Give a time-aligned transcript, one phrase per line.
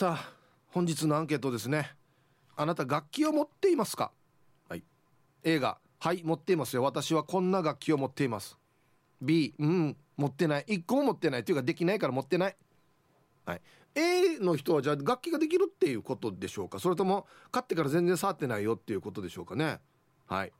[0.00, 0.32] さあ
[0.70, 1.90] 本日のアンケートですね。
[2.56, 4.12] あなた楽器を持っていますか？
[4.66, 4.82] はい。
[5.44, 6.82] 映画はい持っていますよ。
[6.82, 8.56] 私はこんな楽器を持っています。
[9.20, 10.64] B うん持ってない。
[10.66, 11.44] 1個も持ってない。
[11.44, 12.56] というかできないから持ってない。
[13.44, 13.60] はい。
[13.94, 16.78] A の人はじゃあ楽器ができるっていうことでしょうか？
[16.78, 19.80] それとも買ってから全然触ってないよっていうことでしょうかね？
[20.26, 20.52] はい。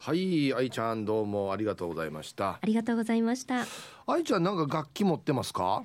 [0.00, 2.58] はい愛ちゃんどうもありがとうございました。
[2.60, 3.64] ありがとうございました。
[4.06, 5.84] 愛ちゃんなんか楽器持ってますか？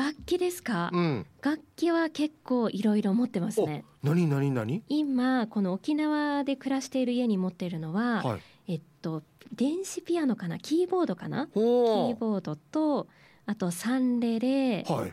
[0.00, 1.26] 楽器ですか、うん。
[1.42, 3.84] 楽器は結構いろいろ持ってますね。
[4.02, 4.82] お何何何？
[4.88, 8.40] 今この沖縄で暮らしている家に持っているのは、はい。
[8.68, 9.22] えっと
[9.54, 10.58] 電子ピアノかな？
[10.58, 11.48] キーボードかな？
[11.48, 13.08] キほーボードと
[13.44, 15.12] あとサンレレ、うはい。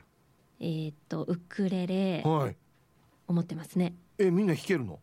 [0.61, 2.55] えっとウクレレはい。
[3.27, 3.93] を持ってますね。
[4.17, 4.99] えみんな弾けるの？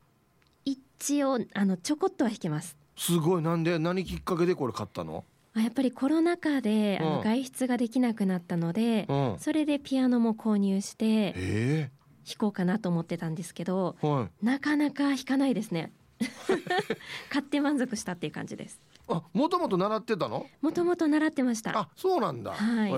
[0.65, 2.75] 一応あのちょこっとは弾けます。
[2.97, 3.43] すごい。
[3.43, 5.27] なんで何きっかけでこれ買ったの？
[5.57, 7.13] あやっぱりコロナ禍であうん。
[7.17, 9.37] の外出ができなくなったので、うん。
[9.39, 11.91] それでピアノも購入してえ。
[12.27, 14.45] 弾こうかなと思ってたんですけどえはい。
[14.45, 15.93] なかなか弾かないですね。
[17.29, 18.81] 買って満足したっていう感じです。
[19.09, 20.47] あもともと習ってたの？
[20.63, 21.79] もともと習ってました。
[21.79, 22.53] あそうなんだ。
[22.53, 22.93] はい。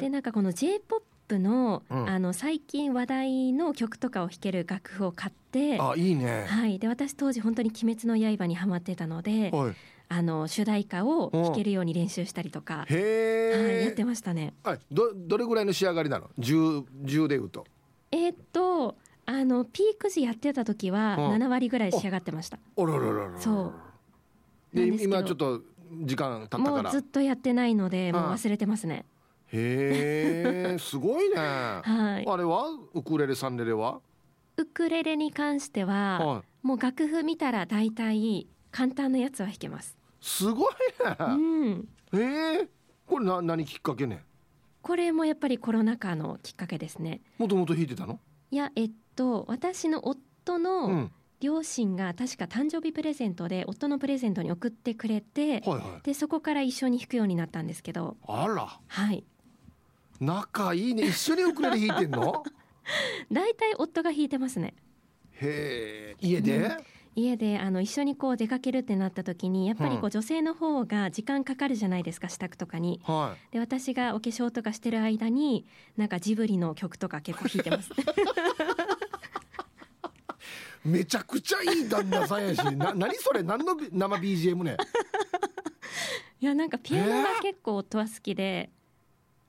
[0.00, 2.08] でなんかこの J-POP の,、うん。
[2.08, 6.44] あの最近話題の曲とかを弾ける楽譜を買ってあいいね。
[6.46, 9.74] はい、で私当時本当に「鬼滅の刃」にハマってたのではい
[10.08, 14.54] あの主題歌を弾けるように練習したりとか、はい、やへってましたね。
[14.64, 14.80] えはい。
[14.90, 17.64] どどれぐらいの仕上がりなの？10 10で言うと。
[18.12, 18.96] えーっと
[19.28, 21.42] あのピーク時やってた時はうん。
[21.42, 22.58] 7割ぐらい仕上がってました。
[22.76, 23.72] あららららそ
[24.72, 24.76] う。
[24.76, 25.62] で今ちょっと
[26.02, 26.82] 時間経ったから。
[26.82, 29.04] もうずっとやってないのでもううん忘れてますね。
[29.52, 31.36] へえ すごいね。
[31.36, 32.24] あはい。
[32.24, 32.66] れは？
[32.94, 34.00] ウクレレサンレレは？
[34.56, 36.66] ウクレレに関しては、はい。
[36.66, 39.95] もう楽譜見たら大体簡単なやつは弾けます。
[40.20, 40.74] すごい
[41.18, 41.24] う
[41.70, 41.88] ん。
[42.12, 42.68] え
[43.06, 44.24] これな何きっかけね？
[44.82, 47.20] これもやっぱりコロナ禍のきっかけですね。
[47.38, 48.20] もともと弾いてたの？
[48.50, 51.12] いやえっと私の夫うのん。
[51.40, 56.02] 両親が確か誕生日プレゼントで夫のプレゼントに送ってくれてはいはい。
[56.02, 58.16] でそこから一緒に弾くようになったんですけど。
[58.26, 58.78] あら。
[58.86, 59.24] はい。
[60.18, 61.08] 仲いいね。
[61.08, 62.42] 一緒にウクレレ弾いてんの？
[63.30, 64.74] 大体夫が弾いてますね。
[65.32, 66.76] へえ家で、うん
[67.16, 73.00] 家であの一緒にこう出かけるってなった時にやっぱりこうう女性の方が時間かかるじゃないですか支度とかに。
[73.04, 75.66] はで私がお化粧とかしてる間に
[75.96, 77.90] なんかジブリの曲とか結構弾いてます。
[77.90, 77.94] い
[80.88, 83.42] めちゃくちゃいい旦那さんやしな何それ？
[83.42, 84.76] 何のび生 BGM ね
[86.40, 88.70] いやなんかピアノが結構夫は好きで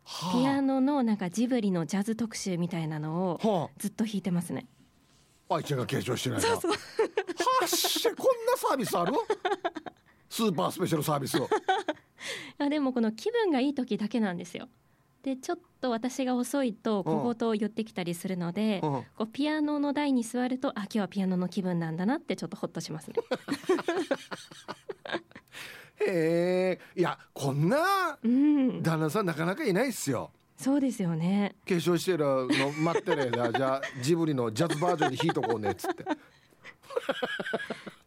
[0.03, 0.39] はあ。
[0.41, 4.65] ピアノのなんかジブリのジャズ特集みたいなのをはずっと弾いてますね。
[4.69, 4.76] あ
[5.49, 6.47] 愛ちゃんが継承してないな。
[6.47, 6.71] そうそう。
[6.71, 6.77] は
[7.65, 9.13] っしゃこんなサービスある？
[10.29, 11.49] スーパースペシャルサービスを。
[12.59, 14.67] あでもこの気分がいい時だけなんですよ。
[15.23, 18.91] でちょっと私が遅いと小言を言ってきたりするので、うん。
[18.91, 23.15] こうピアノの台に座るとあ今日はピアノの気分なんだなってちょっとホッとしますね。
[25.99, 26.99] へえ。
[26.99, 31.55] いやこんなうん、旦那さんなかなかいないっすよそうですよね。
[31.67, 32.47] 化粧してるの
[32.81, 36.05] 待ってね じゃあジブリのジャズバージョンで弾いとこうねっつって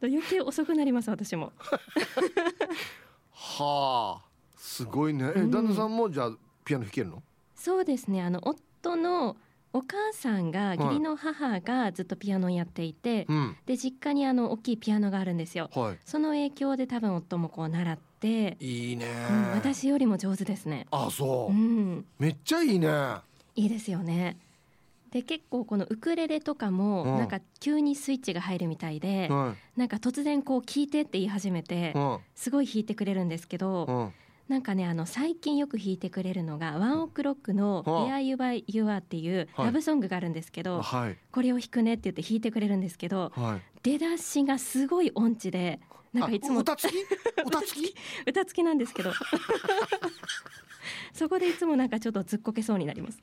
[0.03, 1.53] 余計遅くなります私も。
[3.33, 4.25] はあ
[4.57, 6.33] すごいねえうん旦那さんもじゃあ
[6.65, 7.23] ピアノ弾けるの？
[7.55, 8.23] そうですね。
[8.23, 9.37] あの夫の
[9.73, 15.71] お母さんが義理の母がずっとピアノをやっていて、うんで実家にあの大きいピアノがあるんですよ。
[15.73, 20.87] はその影響で多分夫もこう習って、いいいね、うん、私よりも上手ですね。
[20.91, 21.53] あそう。
[21.53, 22.05] う、ん。
[22.19, 22.89] めっちゃいいね。
[23.57, 24.37] いいですよね。
[25.11, 27.19] で結構このウクレレとかもうん。
[27.19, 31.95] なんか急にスイッチが入るみたいで、はなんか突然こう聴いてって言い始めて
[32.37, 34.13] すごい弾いてくれるんですけど、うん。
[34.49, 37.95] なんかねあの最近よく弾いてくれるのがワンオクロックの「うん。
[38.13, 39.67] Where You By You Are」っていうはい。
[39.67, 41.17] ラブソングがあるんですけど、はい。
[41.33, 43.63] これを弾くねって言って弾いてくれるんですけどはい。
[43.83, 45.81] 出だしがすごい音痴で
[46.13, 46.97] なんかいつもあ歌付き？
[47.47, 47.95] 歌付き？
[48.27, 49.13] 歌付きなんですけど
[51.13, 53.19] そこでいつもなんかちょっとずっこけそうになります。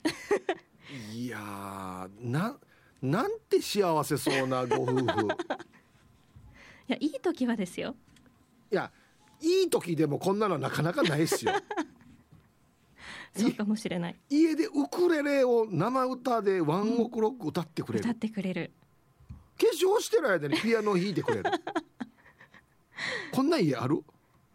[1.12, 2.56] いやーな
[3.02, 5.02] なんて幸せそうなご夫婦
[6.88, 7.94] いやいい時はですよ。
[8.70, 8.90] いや
[9.40, 11.52] いい時でもこんなのなかなかないっすよ
[13.36, 14.16] そうかもしれない。
[14.30, 18.72] 家でウクレレを生歌でワンオクロック歌ってくれる、歌ってくれる。
[19.60, 21.50] 化粧してる間にピアノを弾いてくれる
[23.32, 24.02] こんな家ある？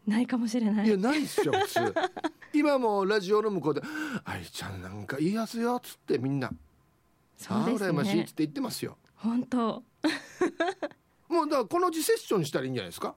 [0.08, 0.92] ないかもしれないい。
[0.92, 1.94] やないっすよ普通
[2.54, 3.82] 今もラジオの向こうで
[4.26, 6.48] 「愛ちゃんなんかいいやつよ」っつってみんな
[7.50, 8.34] 「ああそうですね羨ましいっつっ。
[8.34, 9.84] て言ってますよ本当。
[11.30, 13.16] もうだからこのうちセッションしたらいいんじゃないですか？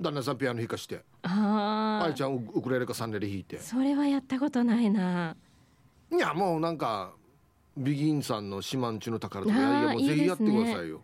[0.00, 2.04] 旦那さんピアノ弾かしてああ。
[2.06, 5.36] 愛ちゃんウウクレレかサンレレ弾いてそれはやったことないな。
[6.12, 7.12] いやもうなんか
[7.76, 11.02] ビギンさんの島んちの宝とかいやもうぜひやってくださいよ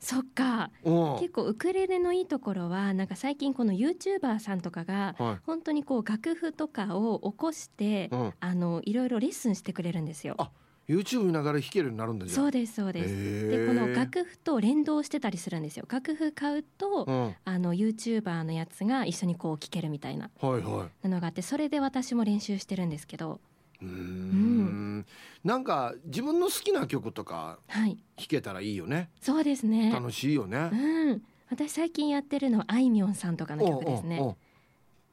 [0.00, 0.70] そっか。
[0.82, 0.90] う。
[0.90, 5.38] ん結構ウクレレのいいところはなんか最近この YouTuber さんとかがはい。
[5.44, 8.34] 本当にこう楽譜とかを起こして、うん。
[8.40, 10.34] あのいろいろレッスンしてくれるんですよ。
[10.38, 10.50] あ
[10.88, 13.48] YouTube 見ながら弾けるようになるんだそうですそうです。
[13.48, 15.84] でこの楽譜と連動してたりするんですよ。
[15.88, 17.34] 楽譜買うと、うん。
[17.44, 21.08] あの YouTuber のやつが一緒にこう聴けるみたいなはいはい。
[21.08, 23.38] のがあってそれで私も練習してるんですけど、
[23.82, 25.06] うーん。
[25.44, 29.10] なんか自分の好きな曲とかはい、弾けたらいいよね。
[29.20, 29.90] そうですね。
[29.90, 30.70] 楽しいよね。
[30.72, 34.36] うん、私最近やってるのはあいみょんさんとかの曲ですね。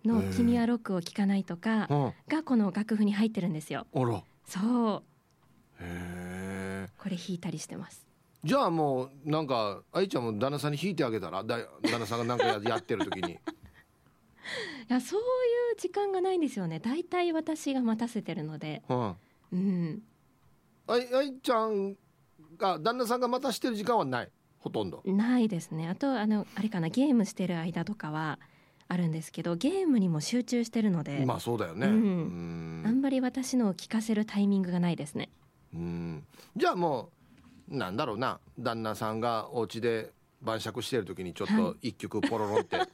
[0.06, 1.88] のへー「君はロックを聴かない」とか
[2.28, 3.88] がこの楽譜に入ってるんですよ。
[4.46, 5.04] そう。
[5.80, 6.90] へえ。
[6.98, 8.08] これ弾いたりしてます。
[8.44, 13.38] じゃあもうなんか愛ちゃんも旦那さんに弾いてあげたらだ旦那さんがなんかややってる時に
[14.90, 15.24] いやそうい
[15.74, 16.80] う時間がないんですよね。
[16.80, 19.16] だいたい私が待たせてるので、うん。
[19.52, 20.02] うん、
[20.88, 21.96] 愛愛ちゃん
[22.58, 24.30] が旦那さんが待たしてる時間はない？
[24.60, 25.02] ほとんど。
[25.06, 25.88] ないですね。
[25.88, 28.40] あとあのあれかなゲームしてる間とかは
[28.90, 31.88] あるんですけど、ゲームにも集中してるので、まあそうだよね。
[31.88, 31.94] うん。
[31.94, 32.84] うん。
[32.86, 35.30] あんまり私のを聞かせるタイミングがないですね。
[35.74, 36.24] うん。
[36.56, 37.10] じゃあも
[37.70, 38.40] うなんだろうな。
[38.58, 40.12] 旦那さんがお家で
[40.42, 42.88] 晩酌してる時にちょっと一曲ポロロンって弾い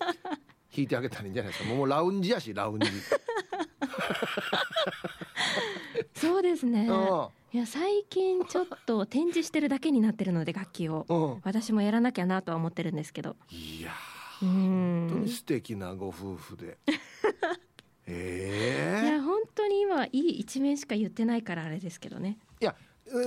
[0.87, 2.87] てあげたらいいんじゃないですかもうラウンジやしラウンジ、
[6.15, 6.87] そうですね。
[6.89, 13.35] ういや最近ちょっと展示してるだけになってるので楽器をんうん、私もやらなきゃなとは思ってるんですけど。
[13.51, 13.91] いや
[14.41, 15.29] うー本当んに。
[15.29, 16.91] 素敵なご夫婦で い
[18.07, 22.39] ええや本当に今いい一面しか言ってないからあれですけどね。
[22.59, 22.75] いや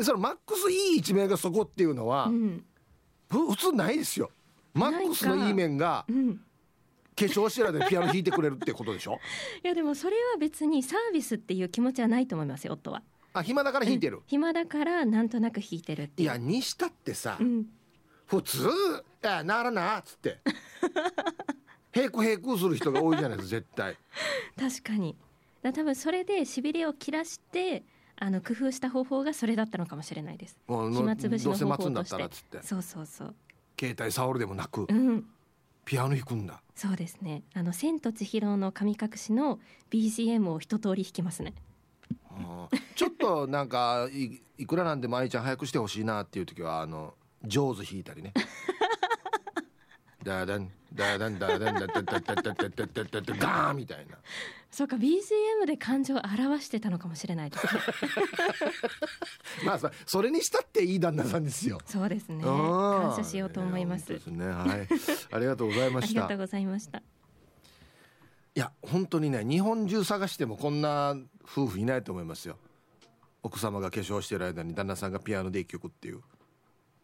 [0.02, 2.64] そのマックスいい一面がそこっていうのは、うん。
[3.30, 4.30] ふ普通ないですよ
[4.74, 6.40] マックスのいい面がうん。
[7.18, 9.18] 化粧してる間にピアノ弾いてくれるってことでしょ？
[9.64, 13.02] いやでもそれは別にサービスっていう気持ちはないと思いますよ夫は。
[13.32, 17.66] あ暇だから弾いてる、暇だからなんとなく弾いてるっていやにしたってさ、うん。
[18.26, 18.68] 普通
[19.22, 20.38] 「いやならな」っつって
[21.92, 23.96] 平行平行する人が多いじゃないですか絶対
[24.58, 25.16] 確かに。
[25.62, 27.84] だ多分それでしびれを切らして
[28.16, 30.58] あの工夫した方法がそれだったのかもしれないです。
[30.66, 33.34] 暇つぶしどの方うせ待つんだ法としてったらっつってそうそうそう。
[33.78, 35.28] 携帯触るでもなくうん。
[35.86, 37.42] ピアノ弾くんだそうですね。
[37.54, 39.60] あの千と千尋の神隠しの
[39.90, 41.54] BGM を一通り弾きますね。
[42.94, 48.34] ちょっとなんかいいくらなんでも愛ちゃん早くしてほしいなっていう時はあの上手弾いたりね
[50.22, 54.16] ダダンダダンダダンダダダダダダダダダダンみたいな
[54.70, 57.70] そうか BGM で感情を表してたのかもしれないですね。
[59.64, 61.80] まあそそれにしたっていい旦那さんですよ。
[61.86, 62.36] そうですね。
[62.36, 64.08] うん感謝しようと思います。
[64.08, 64.46] ですね。
[64.46, 64.88] はい。
[65.30, 66.24] ありがとうございました。
[66.24, 66.98] ありがとうございました。
[66.98, 67.02] い
[68.54, 71.14] や本当にね日本中探してもこんな
[71.44, 72.58] 夫婦いないと思いますよ。
[73.42, 76.22] 奥様が化粧してる間に旦那さんがピアノで一曲っていう。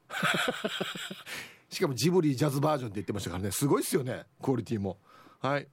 [1.71, 3.51] しかもジブリジャズバージョンって言ってましたからね。
[3.51, 4.99] すごいっすよねクオリティも。
[5.41, 5.69] はい、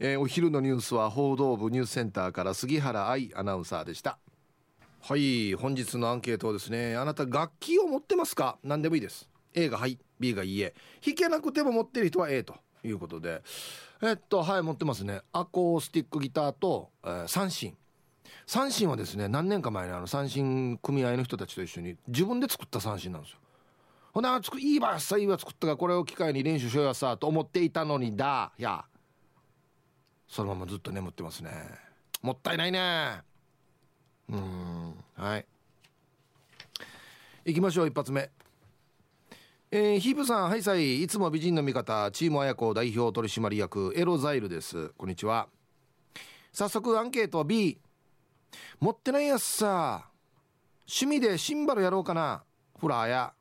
[0.00, 4.18] えーお昼のニュースは報道部ニュースセンターから杉原愛アナウンサーでした。
[5.00, 8.58] はい本日のアンケートはですねあなた楽器を持ってますか？
[8.62, 9.28] 何でもいいです。
[9.54, 10.72] A がはい B がいいえ。
[11.04, 12.54] 弾けなくても持ってる人は A と
[12.84, 13.42] いうことで。
[14.00, 15.22] えっとはい持ってますね。
[15.32, 17.76] アコースティックギターと、えー三振
[18.46, 23.38] 三振はですね何年か前にあの三振組合の人たちと一緒に自分で作った三振なんですよ。
[24.12, 28.52] ほなつくいいばさいいわ作ったからこれを機会に練習しようやさと思っていたのにだ。
[28.56, 28.84] いや。
[30.28, 31.50] そのままずっと眠ってますね。
[32.22, 33.22] もったいないね。
[34.28, 34.94] うん。
[35.16, 35.46] はい。
[37.46, 38.30] 行きましょう一発目。
[39.70, 41.02] えー、ヒープさんはいさい。
[41.02, 44.90] いつも美人の味方チーム綾子代表取締役エロザイルです。
[44.98, 45.48] こんにちは。
[46.52, 47.78] 早速アンケート B
[48.80, 50.08] 持ってないやつさ。
[50.86, 52.42] 趣味でシンバルやろうかな。
[52.78, 53.32] フラーや。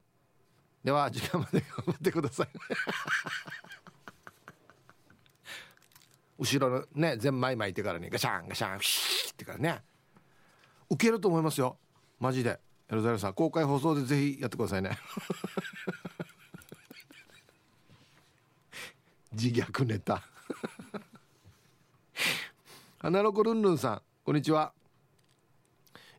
[0.84, 2.48] では時間まで頑張ってください。
[6.38, 9.82] 後ろのねゼンマイ巻いてからねガシャンガシャンフィーってからね。
[10.89, 11.77] 受けると思いますよ。
[12.20, 12.60] マジで。
[12.89, 14.98] エロザイルさん公開放送でぜひやってくださいね。
[19.34, 20.24] 自虐ネタ。
[23.00, 24.74] 花の子ルンルンさんこんにちは。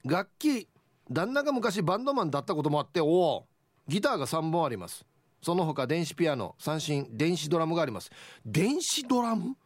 [0.05, 0.69] 楽器
[1.11, 3.47] 旦那が昔バンドマンだったこともあっておお
[3.89, 5.07] ギターが3本あります。
[5.43, 8.11] その他電子ピアノ三振電子ドラムがあります。
[8.45, 9.57] 電子ドラム？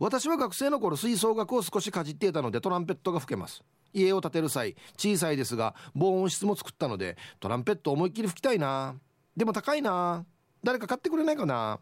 [0.00, 3.62] 私は学生の頃吹奏楽を少しかじっていたのでトランペットが吹けます。
[3.92, 8.96] 家を建てる際小さいですが防音室も作ったのでトランペット思いっきり吹きたいな。
[9.36, 10.24] でも高いな。
[10.62, 11.80] 誰か買ってくれないかな。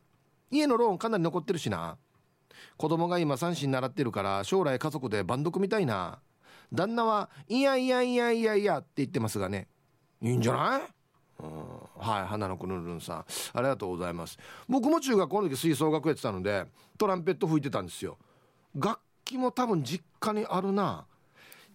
[0.51, 1.97] 家のローンかなり残ってるしな。
[2.77, 6.21] 子供が今三振習ってるから将来家族でバンド組みたいな。
[6.73, 9.69] 旦那はいやいやいやいやいやって言ってますがね。
[10.21, 10.96] いいんじゃない？
[11.39, 11.51] うん
[11.99, 13.25] はい花のくるるんさん。
[13.53, 14.39] ありがとうございます。
[14.69, 16.67] 僕も中学校の時吹奏楽やってたので
[16.97, 18.17] トランペット吹いてたんですよ。
[18.75, 21.07] 楽器も多分実家にあるな。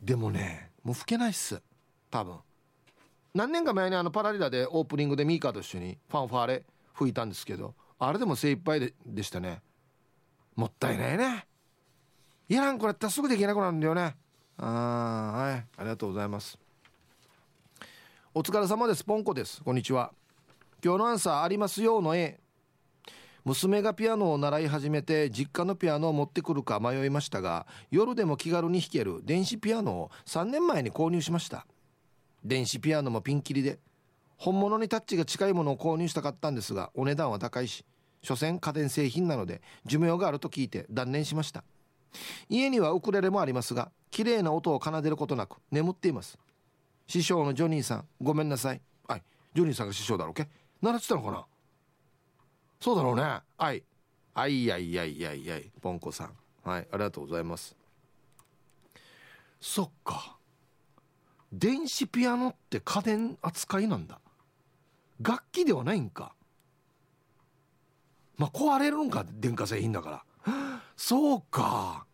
[0.01, 1.61] でもねもう吹けないっす。
[2.09, 2.37] 多分。
[3.33, 9.61] 何年か前にあのパラリラでオープニングでミーカーと一緒にファンファーレ吹いたんですけどあれでも精一杯ででしたね。
[10.55, 11.45] もったいないね。
[12.49, 14.15] いらんこれったらすぐできなくなるんだよね。
[14.57, 15.65] あはい。
[15.77, 16.59] ありがとうございます。
[18.33, 19.03] お疲れ様です。
[19.03, 19.61] ポンコです。
[19.61, 20.13] こんにちは。
[20.81, 22.39] 今日のアンサーありますよの A
[23.43, 31.65] 娘がピアノを習い始めて実家のピアノを持ってくるか迷いましたが夜でも気軽に弾ける電子ピアノを3年前に購入しました。
[32.45, 33.79] 電子ピアノもピンキリで
[34.37, 37.83] 本物にタッチが近いものを購入したかったんですがお値段は高いし
[38.23, 41.65] 所詮家電製品なので寿命があると聞いて断念しました。
[42.47, 46.39] 家にはウクレレもありますが綺麗な音を奏でることなく眠っています。
[47.11, 48.07] 師匠のジョニーさん。
[48.21, 48.79] ごめんなさい。
[49.05, 49.23] はい。
[49.53, 50.47] ジョニーさんが師匠だろうけ？
[50.81, 51.45] 習ってたのかな？
[52.79, 53.41] そうだろうね。
[53.57, 53.83] はい。
[54.33, 55.69] あいやいやいやいやい。
[55.81, 56.29] ポンコさん。
[56.63, 57.75] はいありがとうございます。
[59.59, 60.37] そっか。
[61.51, 64.21] 電子ピアノって家電扱いなんだ。
[65.21, 66.33] 楽器ではないんか。
[68.37, 70.81] まあ壊れるんか電化製品だから。
[70.95, 72.05] そうか。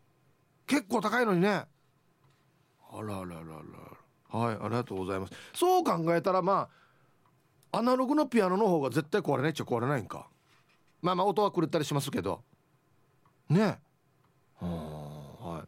[0.66, 1.50] 結構高いのにね。
[1.50, 1.68] あ
[2.94, 3.87] らららら。
[4.30, 5.34] はいありがとうございます。
[5.54, 6.68] そう考えたらま
[7.72, 10.28] あアナログのピアノの方が絶対壊れないっちゃ壊れないんか。
[11.02, 12.42] まあまあ音は狂ったりしますけど。
[13.50, 13.80] ね。
[14.60, 15.68] はい。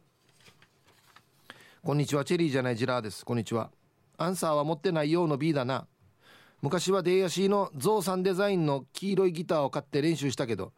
[1.82, 3.24] こんにちはチェリーじゃないジラーです。
[3.24, 3.70] こんにちは。
[4.18, 5.86] アンサーは持ってないようの B だな。
[6.60, 10.74] 昔はデイヤシーのゾウさんデザインの黄色いギターを買って練習したけど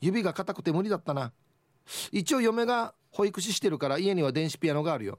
[0.00, 1.32] 指が硬くて無理だったな。
[2.12, 5.18] 一応嫁が保育士してるから家には電子ピアノがあるよ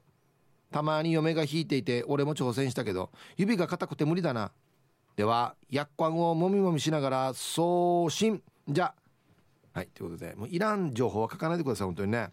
[0.70, 4.52] たまに嫁が弾いていて俺も挑戦したけど指が硬くて無理だな。
[5.16, 8.42] では薬缶をもみもみしながら送信。
[8.68, 8.94] じゃ。
[9.72, 12.32] はいということでもういらん情報は書かないでください本当にね。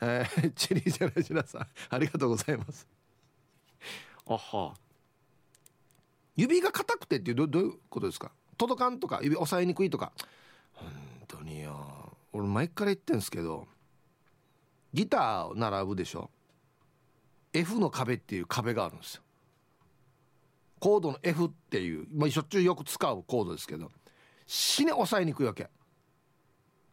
[0.00, 2.86] えー、 チェリージャラジラさんありがとうございます。
[4.26, 4.74] あは。
[6.36, 8.32] 指が硬くてっていうどどういうことですか？
[8.56, 10.12] 届かんとか指押さえにくいとか。
[10.72, 10.88] 本
[11.28, 12.16] 当によ。
[12.32, 13.68] 俺前から言ってんですけど
[14.92, 16.30] ギターを習うでしょ？
[17.54, 19.22] F の壁っていう壁があるんですよ。
[20.80, 23.90] コードの F っていう、まあ、しょっちゅうよく使うコードですけど
[24.46, 25.70] 死ね押さえにくいわけ。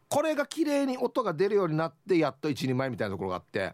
[0.07, 3.73] これが綺麗に音が出るようになってやっと一人前みたいなところがあって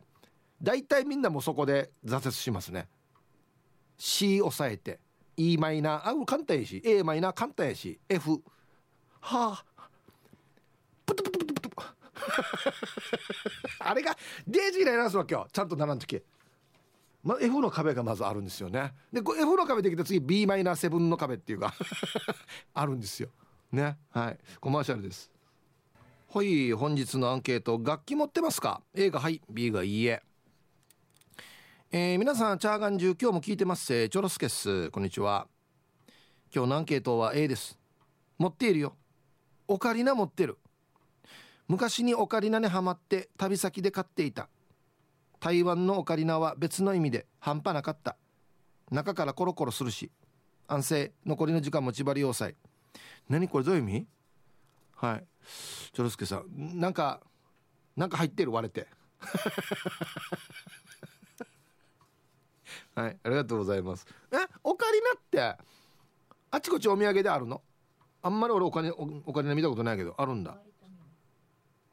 [0.62, 2.88] 大体みんなもそこで挫折しますね。
[3.98, 5.00] C 押さえて
[5.36, 8.42] E マイナーあ簡単やし A マイナー簡単やし F
[9.20, 9.64] はあ。
[11.06, 11.84] プトプトプトプト
[13.80, 14.16] あれが
[14.48, 16.22] デージイライラすわけよちゃんとならん時
[17.28, 18.94] まあ、F の壁がまずあるんですよね。
[19.12, 21.74] で F の壁できた次 b マイナー7の壁っていうか
[22.74, 23.28] あるんですよ。
[23.70, 23.98] ね。
[24.12, 24.40] はい。
[24.62, 25.30] コマーシャルです。
[26.34, 26.72] はい。
[26.72, 30.24] 本日のアンケート楽器持ってますか？A がはい B がいいえ。
[31.92, 33.86] えー、皆さんチャーガン中今日も聞いてます。
[33.86, 35.50] せチョロスケスこんにちは。
[36.56, 37.78] 今日のアンケートは A です。
[38.38, 38.96] 持っているよ。
[39.68, 40.58] オカリナ持ってる。
[41.68, 44.48] 昔にオカリナにはまって旅先で買っていた。
[45.48, 48.18] 台湾のオカリナは別の意味で半端なかった。
[48.92, 50.12] 中からコロコロするし
[50.68, 52.54] 安静残りの時間も縛り要塞
[53.30, 54.08] 何これどういう意味？
[54.98, 55.26] はい。
[55.94, 57.22] チョロスケさんなんか
[57.96, 58.52] なんか入ってる？
[58.52, 58.88] 割れて。
[62.96, 64.06] はいありがとうございます。
[64.34, 64.36] え？
[64.66, 65.40] オカリナって
[66.52, 67.62] あちこちお土産であるの？
[68.22, 70.58] あんまり俺お金お金見たことないけどあるんだ。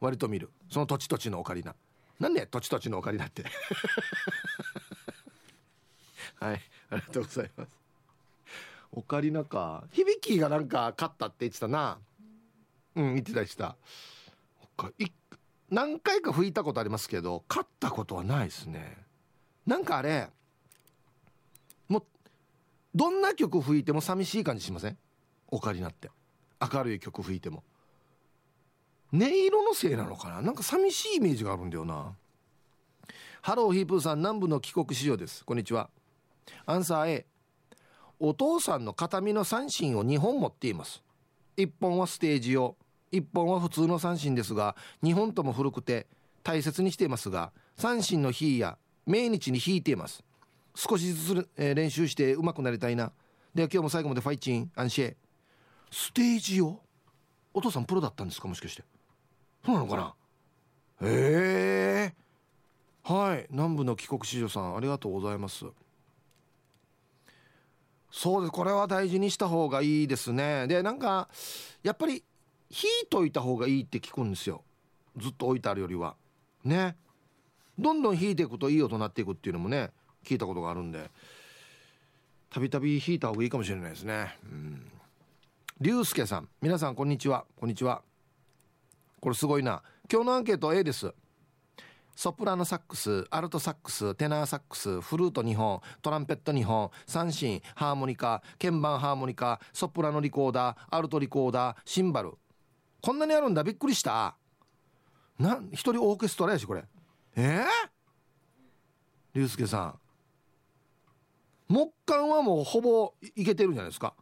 [0.01, 0.51] 割と見る。
[0.69, 1.73] その土地土地のオカリナ
[2.19, 3.43] なんで土地土地のオカリナって。
[6.39, 7.69] はいありがとうございます。
[8.91, 9.83] オカリナか。
[9.91, 11.99] 響きがなんか勝ったって言ってたな。
[12.95, 13.75] うん言ってたりした。
[15.69, 18.97] 何回か吹いたことありますけど勝ったことはないですね。
[19.65, 20.29] なんかあれ
[21.87, 22.05] もう
[22.93, 24.97] どんな曲吹いても寂しい感じしません？
[25.47, 26.11] オカリナって。
[26.61, 27.63] 明るい曲吹いても。
[29.15, 30.41] 音色のせいなのかな？
[30.41, 32.13] なんか寂しいイメージがあるんだよな。
[33.41, 35.45] ハローヒープーさん南部の帰国子女です。
[35.45, 35.89] こんにちは。
[36.65, 37.25] アンサー A
[38.19, 41.01] お父さんの形見の三振を2本持っています。
[41.57, 42.75] 1本はステージ用。
[43.11, 46.07] 1本は普通の三振ですが2本とも古くて
[46.43, 50.23] 大切にしていますが三振の日や命日に弾いています。
[50.75, 53.13] 少しずつ、えー、練習して上手くなりたいな。
[53.53, 55.15] では今日も最後までファイチンアンシェ。
[55.91, 56.81] ステージを
[57.53, 58.47] お父さんプロだったんですか？
[58.49, 58.83] もしかして。
[59.65, 60.13] そうなのかな？
[61.01, 62.15] へえ。
[63.03, 63.47] はい。
[63.49, 65.65] 南部の帰国子女さんありがとうございます。
[68.11, 68.51] そうです。
[68.51, 70.67] これは大事にした方がいいですね。
[70.67, 71.27] でなんか
[71.83, 72.23] やっぱり
[72.69, 74.63] 火といた方がいいって聞くんですよ。
[75.17, 76.15] ずっと置いてあるよりは。
[76.63, 76.95] ね。
[77.77, 79.91] どんどん引いていくといい音になっていくっていうのもね
[80.23, 81.09] 聞いたことがあるんで。
[82.49, 84.37] たびたび引いた方がいいかもしれないですね。
[84.43, 84.91] うん。
[85.81, 86.47] 龍介さん。
[86.61, 87.45] 皆さんこんにちは。
[87.59, 88.01] こんにちは。
[89.25, 89.81] これすごいな。
[90.07, 91.11] 今日のアンケート A です。
[92.15, 102.33] ソプラノサックスアルトサックステナーサックスフルート2本トランペット2本三線ハーモニカ鍵盤ハーモニカソプラノリコーダーアルトリコーダーシンバル。
[103.01, 103.63] こんなにあるんだ。
[103.63, 104.37] びっくりした。
[105.39, 106.83] な一人オーケストラやしこれ。
[107.35, 107.65] えー、
[109.33, 109.99] 龍介さん。
[111.67, 114.13] 木管はもうほぼいけてるんじゃないですか。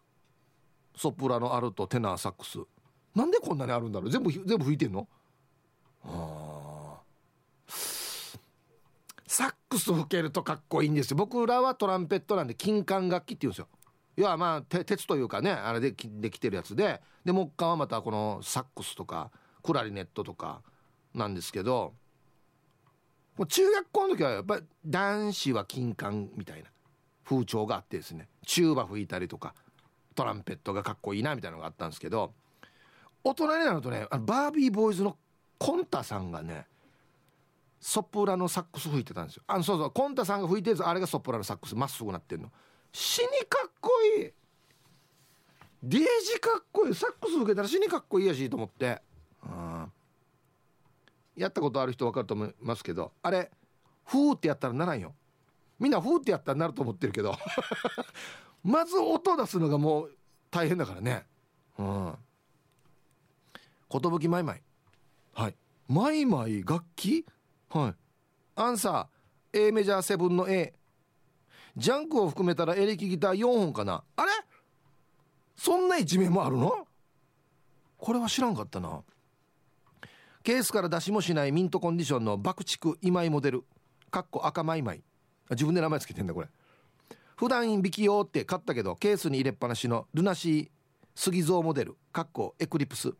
[0.95, 2.60] ソプラノアルトテナーサックス。
[3.15, 4.10] なんでこんなにあるんだろう？
[4.10, 5.08] 全部全部吹いてんの？
[6.05, 7.00] あ
[9.27, 11.17] サックス吹けるとかっこいいんですよ。
[11.17, 13.67] 僕らはトランペットなんで金管楽器って言うんですよ。
[14.17, 17.01] いやまあ鉄というかねあれでできてるやつで。
[17.25, 19.32] で木管はまたこのサックスとか
[19.63, 20.62] クラリネットとか
[21.13, 21.93] なんですけど。
[23.36, 26.70] もう中学校の時はやっぱり男子は金管みたいな
[27.25, 28.27] 風潮があってですね。
[28.46, 29.55] チューバ吹いたりとか
[30.13, 32.34] トランペットがかっこいいなみたいなのがあったんですけど。
[33.24, 35.18] 大人になるとねあのバービーボーイズの
[35.58, 36.65] コンタさんがね
[37.80, 39.44] ソプラノサックス吹いてたんですよ。
[39.46, 42.50] あのそうそうコンタさんが吹いてるやつあれがソプラノサックスまっすぐなってんの。
[42.94, 44.32] 死にかっこいい。
[45.84, 46.96] デージかっこいい。
[46.96, 49.01] サックス吹けたら死にかっこいいやしと思って。
[51.36, 53.50] やったことある人分かると思いますけどあれ
[54.06, 55.13] フーってやったらならんよ。
[55.80, 57.36] みんなフーってやったらなると思ってるけど。
[58.63, 60.12] まず音出すのがもう
[60.50, 61.25] 大変だからね。
[61.77, 62.18] うん。
[64.00, 64.62] 寿マイマイ
[65.33, 65.55] はい。
[65.88, 67.25] マイマイ楽器？
[67.69, 67.95] はい。
[68.55, 69.67] アンサー。
[69.67, 70.73] A メジャー7の A
[71.77, 74.03] ジャンクを含めたらエレキギター4本かな。
[74.15, 74.31] あれ？
[75.55, 76.88] そんな一面もあるの？
[77.97, 79.01] これは知らんかったな。
[80.43, 83.63] ケースから出しもしないミントコンディションの爆竹今井モデル。
[84.12, 85.01] かっこ赤マイマイ
[85.51, 86.47] 自分で名前つけてんだこれ。
[87.36, 91.95] 普段引き用って買ったけどケースに入れっぱなしの LUNA SEA SUGIZO モデル。
[92.12, 93.13] かっこエクリプス。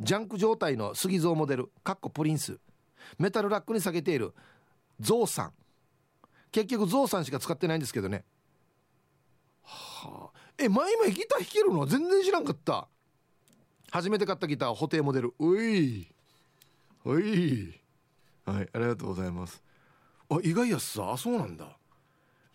[0.00, 2.58] ジャンク状態の SUGIZO モデルかっこプリンス。
[3.18, 4.32] メタルラックに下げている
[5.00, 5.52] ゾウさん。
[6.52, 8.24] 結局ゾウさんしか使ってないんですけどね。
[9.62, 10.38] はあ。
[10.56, 11.86] えマイマイギター弾けるの？
[11.86, 12.88] 全然知らんかった。
[13.90, 15.34] 初めて買ったギター補定モデル。
[15.38, 16.08] うい。
[17.04, 17.80] おい。
[18.44, 19.62] はいありがとうございます。
[20.30, 21.76] あ意外やっさあそうなんだ。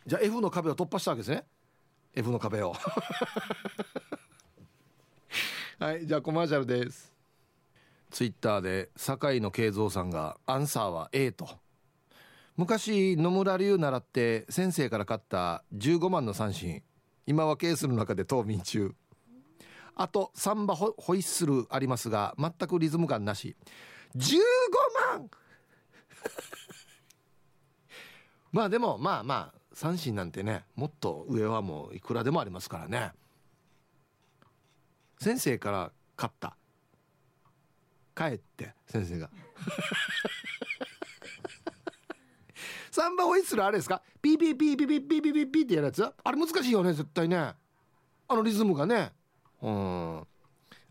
[0.06, 1.45] じゃあ F の壁を突破したわけですね。
[2.15, 2.75] F の壁を。
[5.79, 7.12] はいじゃあコマーシャルです。
[8.13, 11.49] ツイッターで酒井の慶三さんがアンサーは A と。
[12.56, 16.84] 昔野村流習って先生から買った15万の三振。
[17.26, 18.93] 今はケースの中で冬眠中。
[19.95, 23.56] あとサンバホホイッスルありますが全くリズム感なし。
[24.15, 24.38] 15
[25.12, 25.32] 万!
[28.54, 33.12] まあでもまあまあ三振なんてねもっと上はもういくらでもありますからね。
[35.17, 36.56] 先生から買った。
[38.15, 39.30] 帰って先生が。
[42.91, 44.02] サンバホイッスルあれですか？
[44.21, 46.04] ピーピーピーピーピーピーピーピーピーってやるやつ？
[46.04, 47.38] あれ難しいよね絶対ね。
[47.38, 49.12] あのリズムがね。
[49.62, 50.28] うん。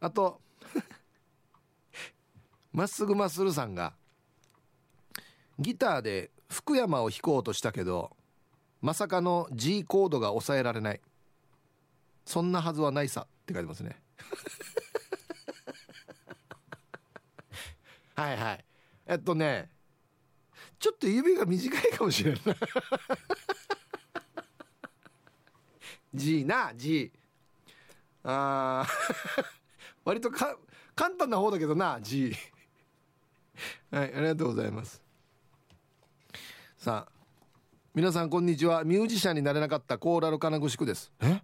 [0.00, 0.40] あと
[2.72, 3.94] まっすぐまっするさんが
[5.58, 8.16] ギターで福山を弾こうとしたけど
[8.80, 11.00] まさかの G コードが押さえられない。
[12.24, 14.00] そんなはずはないさって書いてますね。
[18.14, 18.64] はいはい。
[19.06, 19.70] えっとね
[20.78, 22.40] ちょっと指が短いかもしれない。
[26.14, 27.10] G な G
[28.24, 28.86] あ
[30.04, 30.56] 割とか
[30.94, 32.34] 簡単な方だけどな G
[33.90, 35.02] はいありがとうございます。
[36.76, 37.12] さあ
[37.94, 38.84] 皆さんこんにちは。
[38.84, 41.12] ミュージシャンになれなかったコーラル金具宿です。
[41.20, 41.42] え？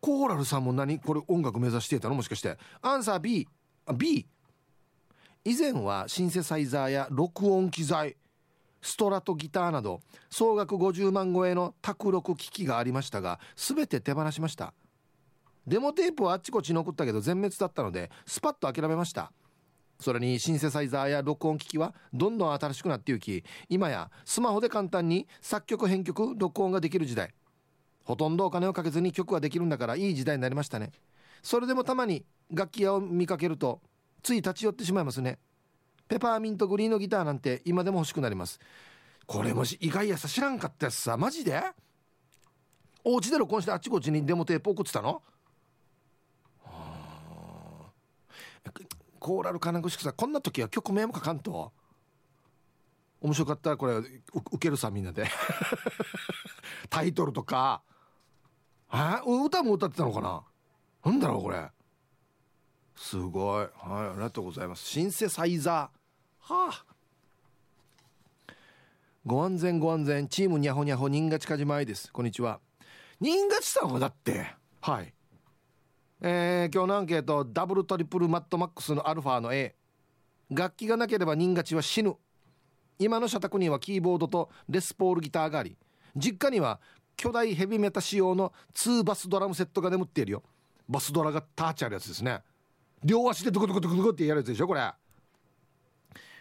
[0.00, 1.00] コーラルさんも何？
[1.00, 2.14] これ音楽目指していたの？
[2.14, 2.58] もしかして。
[2.82, 3.48] アンサー B
[3.86, 4.26] あ B
[5.46, 8.16] 以前はシンセサイザーや録音機材
[8.80, 14.72] ストラトギターなど総額50万超えの卓録機器がありましたが全て手放しました。
[15.66, 19.32] デモテープはあっちこっちに送ったけど全滅だったのでスパッと諦めました。
[20.00, 27.34] それにシンセサイザーや録音機器はどんどん新しくなっていき今やスマホで簡単に作曲編曲録音ができる時代。
[28.04, 30.90] ほとんどお金をかけずに曲ができるんだからいい時代になりましたね。
[31.42, 33.82] それでもたまに楽器屋を見かけると
[34.24, 35.38] つい立ち寄ってしまいますね。
[36.08, 38.58] ペパーミントグリーンのギターなんて今でも欲しくなります。
[39.26, 41.16] これもし意外やさ知らんかったやつさ。
[41.16, 41.62] マジで？
[43.04, 45.22] お家で録音してあっちこっちにデモテープ送ってたの？
[49.18, 51.72] コーラル金具しくさこんな時は曲名も書かんと。
[53.20, 54.10] 面白かったらこれ受
[54.58, 55.26] けるさみんなで。
[56.90, 57.82] タイトルとか。
[58.88, 60.42] あ歌も歌ってたのかな？
[61.04, 61.70] なんだろうこれ。
[62.96, 63.64] すごい。
[63.64, 63.70] はい
[64.08, 64.84] ありがとうございます。
[64.84, 66.54] シンセサイザー。
[66.54, 66.84] はあ。
[69.26, 70.28] ご安全ご安全。
[70.28, 72.12] チームにゃほにゃほ新勝かじまいです。
[72.12, 72.60] こんにちは。
[73.20, 75.12] 新勝さんはだってはい。
[76.20, 79.74] えー、今日のアンケートダブルトリプルマットマックスのアルファの A
[80.50, 82.16] 楽器がなければ新勝は死ぬ。
[82.98, 85.76] 今の社宅にはキーボードとレスポールギターがあり
[86.14, 86.80] 実家には
[87.16, 90.42] 巨大ヘビメタ仕様の2バスドラムセットが眠っているよ。
[90.88, 92.42] バスドラがターチあるやつですね。
[93.04, 94.92] 両足でドコドコドコドコってやるやつでしょこれ。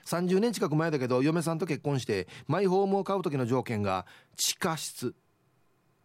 [0.05, 4.05] 30年近く前だけど嫁さんと結婚してマイホームを買う時の条件が
[4.37, 5.13] 地下室。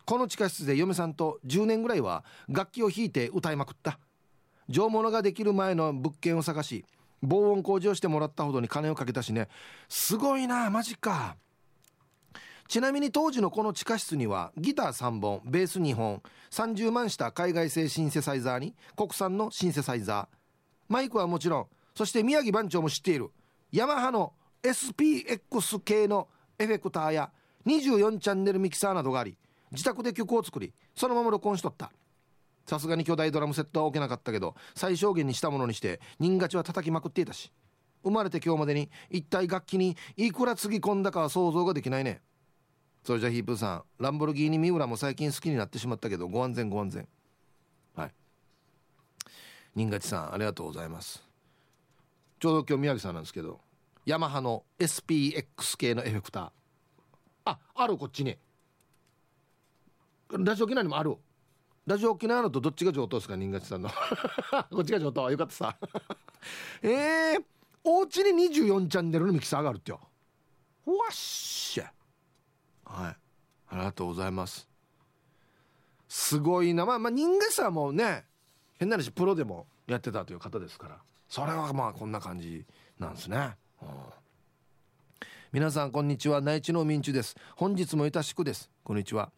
[0.05, 3.99] この地下室で嫁さんと10年ぐらいは楽器を弾いて歌いまくった。
[4.69, 6.85] 上物ができる前の物件を探し
[7.23, 9.49] 防音工事をしてもらったほどに金をかけたしね。
[9.89, 11.37] すごいなマジか。
[12.69, 20.38] ちなみに当時のこの地下室にはギター3本ベース2本30万した海外製シンセサイザーに国産のシンセサイザー
[20.89, 21.67] マイクはもちろん。
[21.95, 23.31] そして宮城番長も知っている。
[23.73, 27.31] ヤマハの SPX 系のエフェクターや
[27.67, 29.37] 24チャンネルミキサーなどがあり
[29.71, 31.93] 自宅で曲を作りそのまま録音しとった。
[32.67, 37.51] さすがに巨大ドラムセットは置けなかったけど最小限にしたものにして人勝ちは叩きまくっていたし
[38.03, 42.21] 生まれて今日までに一体楽器にいくらつぎ込んだかは想像ができないね。
[43.05, 47.09] それじゃヒープーさんランボルギーニ三浦も最近好きになってしまったけどご安全ご安全。
[47.95, 48.13] はい。
[49.75, 51.23] 新勝さんありがとうございます。
[52.41, 53.61] ちょうど今日宮城さんなんですけど
[54.07, 56.51] ヤマハの SPX 系のエフェクター。
[57.45, 58.37] ああるこっちに。
[60.31, 61.17] ラジオ沖縄にもある。
[61.87, 63.91] ラジオ沖縄のとどっちが上等ですか新勝さんの。
[64.71, 65.31] こっちが上等。
[65.31, 65.77] よかったさ。
[66.83, 67.45] えー、
[67.85, 70.01] お家に24チャンネルのミキサーがあるってよ。
[70.85, 71.93] わっしゃ。
[72.85, 73.17] はい。
[73.69, 74.69] ありがとうございます。
[76.09, 76.87] すごいな。
[76.87, 78.27] まあまあ人間さもね
[78.79, 80.99] 変な話プロでもやってたという方ですから。
[81.29, 82.65] それはまあこんな感じ
[82.99, 83.51] なんですね、
[83.83, 83.89] うん、
[85.53, 86.41] 皆さんこんにちは。
[86.41, 87.37] 内地の民中です。
[87.57, 88.71] 本日もいたしくです。
[88.85, 89.31] こんにちは、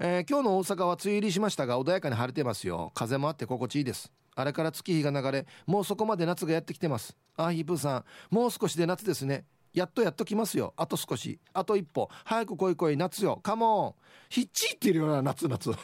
[0.00, 2.90] えー、今日の大阪は梅雨入りしましたが穏やかに晴れてますよ。
[2.94, 4.10] 風もあって心地いいです。
[4.34, 7.14] あれから月日が流れもうそこまで夏がやってきてます。
[7.36, 8.04] あーヒープーさん
[8.34, 9.44] もう少しで夏ですね。
[9.74, 10.74] やっとやっときますよ。
[10.76, 11.38] あと少し。
[11.52, 12.08] あと一歩。
[12.24, 13.38] 早く来い来い夏よ。
[13.42, 14.02] カモン。
[14.28, 15.70] ひっちいってるような夏夏。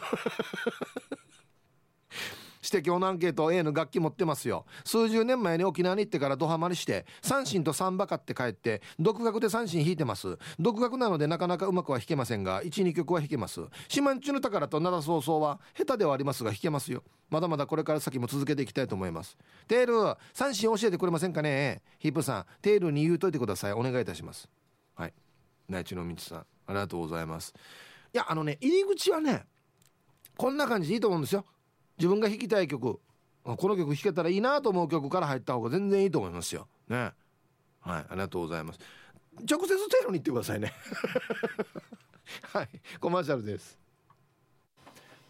[2.60, 4.66] して今日のアンケート A の楽器持ってますよ。
[4.84, 10.38] 数十年前に沖縄に行ってからドハマりして三振とサンバ買って帰って独学で三振弾いてます。
[10.58, 13.60] 独学なのでなかなかうまくは弾けませんが12曲は弾けます。
[13.88, 17.02] 四万十の宝と灘早々は下手ではありますが弾けますよ。
[17.30, 19.36] まだまだこれから先も続けていきたいと思います。
[19.66, 21.82] テール三振教えてくれませんかね？
[21.98, 23.72] ヒップさんテールに言うといてください。
[23.72, 24.48] お願いいたします。
[24.94, 25.12] はい。
[25.68, 27.54] 内地のみつさんありがとうございます。
[28.14, 29.44] いやあのね入り口はね
[30.36, 31.44] こんな感じでいいと思うんですよ。
[31.98, 33.00] 自分が弾きたい曲
[33.44, 36.68] この曲弾けたらいいなと思う曲から入った方が全然いいと思いますよ。
[36.88, 37.12] ね。
[37.80, 38.78] はいありがとうございます。
[39.48, 40.72] 直接テロに行ってくださいね。
[42.52, 42.68] はい
[43.00, 43.78] コマーシャルです。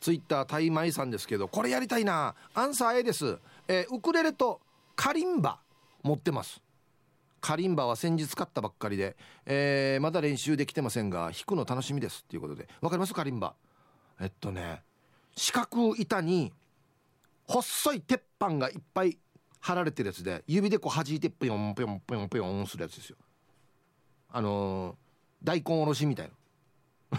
[0.01, 2.35] ツイッタータイマイさんですけどこれやりたいな。
[2.55, 4.61] アンサー A です、えー、ウクレレと
[4.97, 5.61] カリンバ
[6.03, 6.61] 持ってます。
[7.41, 12.23] カリンバは先日買ったばっかりで、えー、まだ練習できてませんが弾くの楽しみです。
[12.23, 12.69] っていうことで。
[12.81, 13.15] わかります？
[13.15, 13.55] カリンバ。
[14.21, 14.83] えっとね
[15.39, 16.53] 四角板に
[17.47, 19.19] 細い鉄板がいっぱい
[19.61, 23.17] 貼られてるやつで指でこう弾いてぷよんぷよんぷよんぷよんするやつですよ。
[24.31, 24.97] あのー、
[25.43, 26.31] 大根おろしみたい
[27.11, 27.19] な。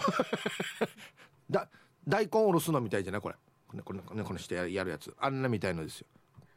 [1.50, 1.68] だ
[2.06, 3.20] 大根おろすのみたいじゃない？
[3.20, 3.34] これ。
[3.68, 5.14] これこれこれしてやるやつ。
[5.18, 6.06] あんなみたいのですよ。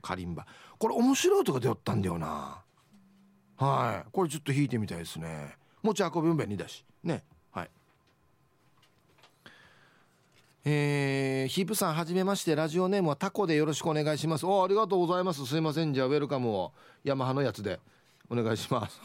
[0.02, 0.46] カリンバ。
[0.78, 2.62] これ面白いとこ出よったんだよな。
[3.58, 4.10] はい。
[4.12, 5.58] これちょっと弾いてみたいですね。
[5.82, 6.86] 持ち運びも便利だし。
[7.04, 7.24] ね。
[10.66, 14.46] えー、ヒープさんはじめましてラジオネームはタコでよろしくお願いします。
[14.46, 15.46] おありがとうございます。
[15.46, 15.94] すいません。
[15.94, 16.72] じゃあウェルカムを
[17.04, 17.80] ヤマハのやつで
[18.30, 19.02] お願いします。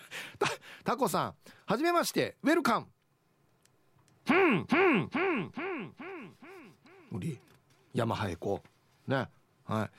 [0.84, 2.86] タコさんはじめましてウェルカム。
[4.26, 6.34] ふんふんふんふんふん
[7.12, 7.38] ふん。
[7.94, 8.62] ヤマハへこ
[9.06, 9.10] う。
[9.10, 9.28] ね。
[9.64, 9.90] はい。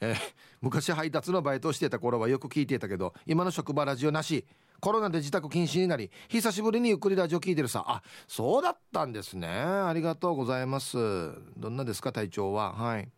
[0.00, 0.16] えー、
[0.60, 4.44] 昔配達のバイトをしてた頃はよく聞いていたけど今の職場ラジオなし
[4.84, 9.48] コロナで自宅禁止になり久しぶりにゆっくりラジオ聞いてるさあそうだったんですね。
[9.48, 10.98] ありがとうございます。
[11.56, 12.74] どんなですか体調は。
[12.74, 13.08] はい。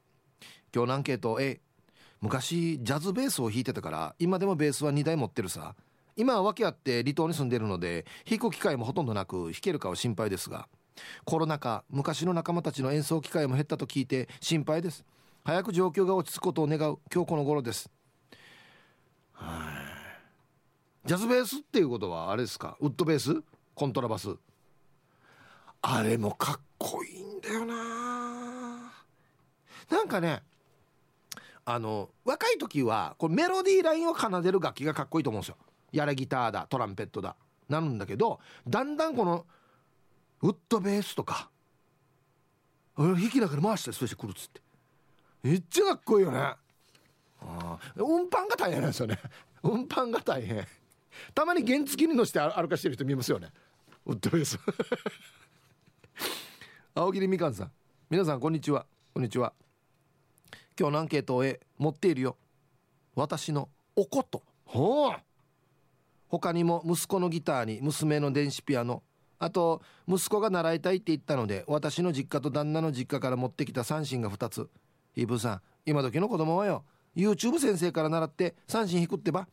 [0.72, 1.60] 今日のアンケート A
[2.20, 5.74] 昔ジャズベースを弾いてたから今でもベースは2台持ってるさ。
[6.14, 10.68] 今は訳あって離島に住んでるので弾く機会もほとんどなく弾けるかは心配ですが。
[11.24, 15.04] コロナ禍昔の仲間たちの演奏機会も減ったと聞いて心配です。
[15.44, 17.00] 早く状況が落ち着くことを願う。
[17.12, 17.90] 今日この頃です。
[19.32, 19.85] はい。
[21.06, 22.76] ジャズベースっていうことはあれですか？
[22.80, 23.40] ウッドベース？
[23.76, 24.30] コントラバス？
[25.82, 28.92] あれもかっこいいんだよな。
[29.88, 30.42] なんかね
[31.64, 35.56] あの若い時はこれメロディーラインを奏でる楽器がかっこいいと思うんですよ。
[35.92, 37.36] やれギターだトランペットだ
[37.68, 39.46] なるんだけどだんだんこの
[40.42, 41.48] ウッドベースとか
[42.96, 44.60] 弾きながら回したりそしてくるっつって。
[45.44, 46.38] めっちゃかっこいいよね。
[46.38, 49.20] あ運搬が大変なんですよね。
[49.62, 50.66] 運搬が大変。
[51.34, 53.48] たまに原付に乗せて歩かしてる人見ますよね。
[54.04, 54.58] ウッドベース
[56.94, 57.72] 青桐みかんさん。
[58.08, 58.86] 皆さんこんにちは。
[59.12, 59.52] こんにちは。
[60.78, 62.36] 今日のアンケートへ持っているよ。
[63.14, 64.42] 私のおこと。
[64.64, 65.12] ほう。
[66.28, 69.02] 他にも息子のギターに娘の電子ピアノ。
[69.38, 74.70] あと息子が習いたいって言ったので私の実家と旦那の実家から持ってきた三振が2つ。
[75.14, 76.84] イブさん今時の子供はよ。
[77.14, 79.48] YouTube 先生から習って三振弾くってば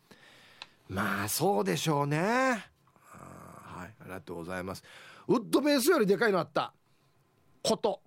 [0.93, 2.19] まあそうでしょうね。
[2.19, 4.83] はいありがとうございます。
[5.27, 6.73] ウッドベースよりでかいのあった。
[7.61, 8.01] こと。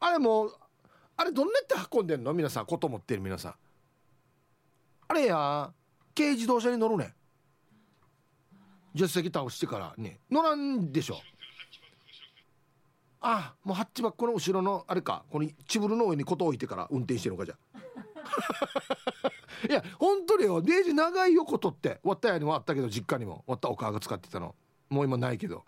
[0.00, 0.50] あれも
[1.16, 2.32] あれどんなって運んでんの？
[2.34, 3.54] 皆さんこと持ってる皆さん。
[5.08, 5.72] あれや
[6.14, 7.14] 軽自動車に乗るね。
[8.94, 10.20] 助手席倒してからね。
[10.30, 11.20] 乗らんでしょ。
[13.20, 17.56] あもうハッチバックの後ろのあれかこのチブルの上にこと置いてから運転してるのかじゃ。
[19.68, 24.54] いや本当によデージ長いよことって終わったやにもあったけど実家にも終わったお母が使ってたの。
[24.88, 25.64] もう今ないけど。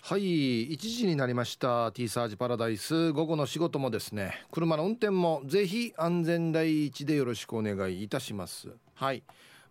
[0.00, 3.12] はい1時になりました T サージパラダイス。
[3.12, 8.68] 午後の仕事もですね車の運転もぜひ安全第一でよろしくお願いいたします。
[8.94, 9.22] はい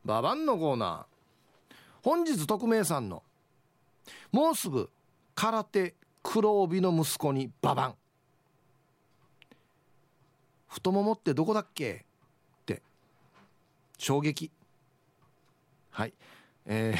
[0.04, 1.76] ババンのコーナー。
[2.04, 3.24] 本日匿名さんの
[4.32, 4.90] もうすぐ
[5.36, 7.96] 空手黒帯の息子にババン。
[10.68, 12.06] 太ももってどこだっけ？
[12.62, 12.82] って。
[13.98, 14.52] 衝撃。
[15.92, 16.14] はい。
[16.66, 17.00] えー、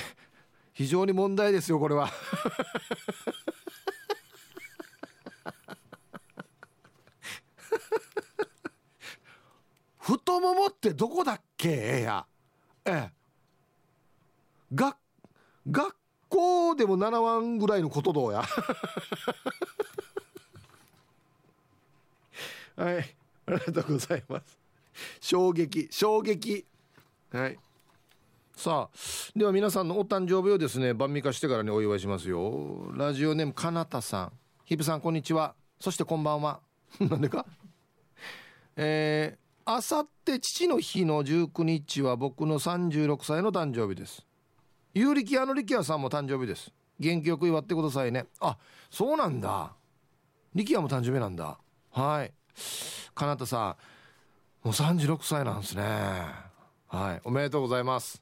[0.74, 2.10] 非常に問題ですよこれは。
[10.00, 12.02] 太ももってどこだっけ？
[12.02, 12.26] や。
[12.86, 13.12] ええ。
[14.74, 14.98] が
[15.70, 15.96] 学
[16.30, 18.44] 校でも習わんぐらいのことどうや？
[22.78, 23.16] はい。
[23.48, 24.60] ありがとうございます。
[25.22, 26.66] 衝撃衝撃。
[27.32, 27.58] はい。
[28.56, 28.98] さあ
[29.36, 32.92] では皆さんのお誕生日をですね晩味化してからにお祝いしますよ。
[32.94, 34.32] ラジオネームかなたさん。
[34.66, 35.56] ヒブさんこんにちは。
[35.80, 36.60] そしてこんばんは。
[37.00, 37.46] なんでか？
[38.76, 44.26] えー、あさって父の日の19日は僕の36歳の誕生日です。
[44.94, 46.74] 有力屋の力也さんも誕生日です。
[47.00, 48.26] 元気よく祝ってくださいね。
[48.40, 48.58] あ
[48.90, 49.74] そうなんだ。
[50.54, 51.60] 力也も誕生日なんだ。
[51.92, 52.34] はい。
[53.14, 53.78] かなたさ
[54.64, 55.84] んもう36歳なんですね。
[56.88, 58.22] はいおめでとうございます。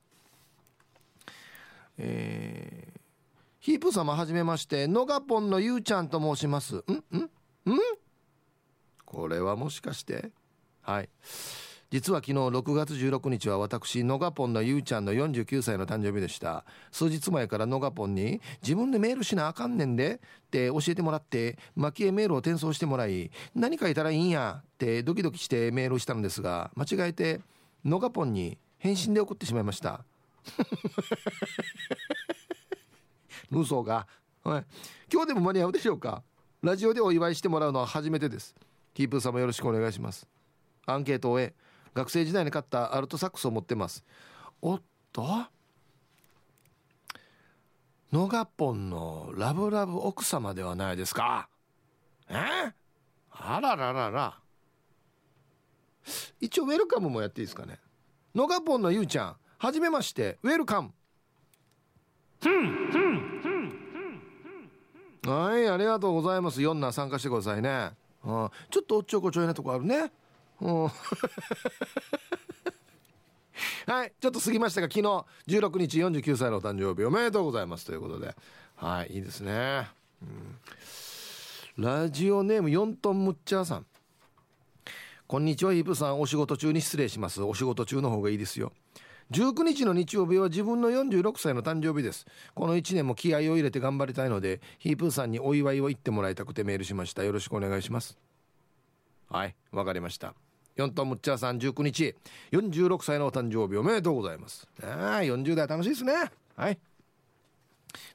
[1.97, 2.99] えー、
[3.59, 6.75] ヒープ様はじめましてのがぽんのゆうちゃんと申します。
[6.75, 6.79] ん？
[6.79, 7.19] ん？
[7.23, 7.79] ん？
[9.05, 10.31] これはもしかして。
[10.81, 11.09] はい。
[11.91, 16.65] 実は昨日6月16日は私のがぽんのゆうちゃんの49歳の誕生日でした。
[16.91, 27.39] 数日前からのがぽんに自分でメールしなあかんねんでって教えてもらって蒔絵メールを転送してもらい何書いたらいいんやってドキドキしてメールしたのですが間違えて
[27.83, 30.03] のがぽんに返信で送ってしまいました。
[33.51, 34.07] 嘘が、
[34.43, 34.65] はい、
[35.11, 36.23] 今日でも間に合うでしょうか？
[36.61, 38.55] ラジオでお祝いしてもらうのは初めてです。
[38.93, 40.27] キープ様よろしくお願いします。
[40.87, 41.53] アンケートを終え
[41.95, 44.03] 学生時代に買ったアルトサックスを持ってます。
[44.61, 44.81] おっ
[45.11, 45.25] と？
[48.11, 51.49] ノガポンのラブラブ奥様ではないですか。
[52.29, 52.35] え？
[53.31, 54.37] あらららら。
[56.39, 57.79] 一応ウェルカムもやっていいですかね。
[58.35, 60.37] ノガポンのゆうちゃんはじめまして。
[60.43, 60.91] ウェルカム。
[65.25, 66.61] はいありがとうございます。
[66.61, 67.91] 4な参加してくださいね、
[68.23, 70.11] うん、ちょっとおっちょこちょいなとこあるね
[73.87, 78.35] はいちょっと過ぎましたが昨日16日49歳のお誕生日おめでとうございますということで。
[78.75, 79.87] はいいいですね、
[80.21, 80.25] う
[81.81, 83.85] ん、ラジオネーム4トンムッチャーさん。
[85.27, 86.19] こんにちはイープさん。
[86.19, 87.41] お仕事中に失礼します。
[87.41, 88.73] お仕事中の方がいいですよ。
[89.31, 92.27] 19日の日曜日は自分の46歳の誕生日です。
[92.53, 97.23] この1年も気合を入れて頑張りたいのでヒープーさんにお祝いを言ってもらいたくてメールしました。
[97.23, 98.17] よろしくお願いします。
[99.29, 100.33] はいわかりました。
[100.77, 102.15] 4トンムッチャーさん19日
[102.51, 104.67] 46歳のお誕生日おめでとうございます。
[104.81, 106.13] あ40代楽しいですね。
[106.55, 106.79] はい。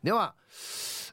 [0.03, 0.35] では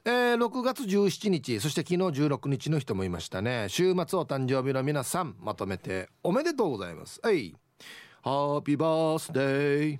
[0.04, 3.66] えー、6月17日そして昨日16日の人もいましたね。
[3.68, 7.20] 週末お誕生日の皆さんまとめておめでとうございます。
[7.22, 7.54] はい
[8.22, 9.98] ハッピーバースデー。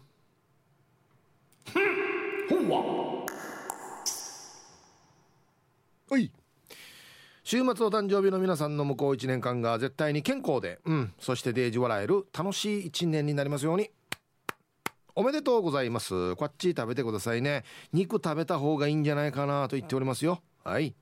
[2.49, 2.83] ほわ
[6.11, 6.19] は。
[6.19, 6.31] い
[7.51, 13.91] 週末お誕生日の皆さんの向こう1年間が絶対に健康で、うん、そしてデージ笑える楽しい1年になりますように。
[15.15, 16.37] おめでとうございます。
[16.37, 17.65] こっち食べてくださいね。
[17.91, 20.43] 肉食べた方がいいんじゃないかなと言っておりますよ。
[20.63, 20.95] はい。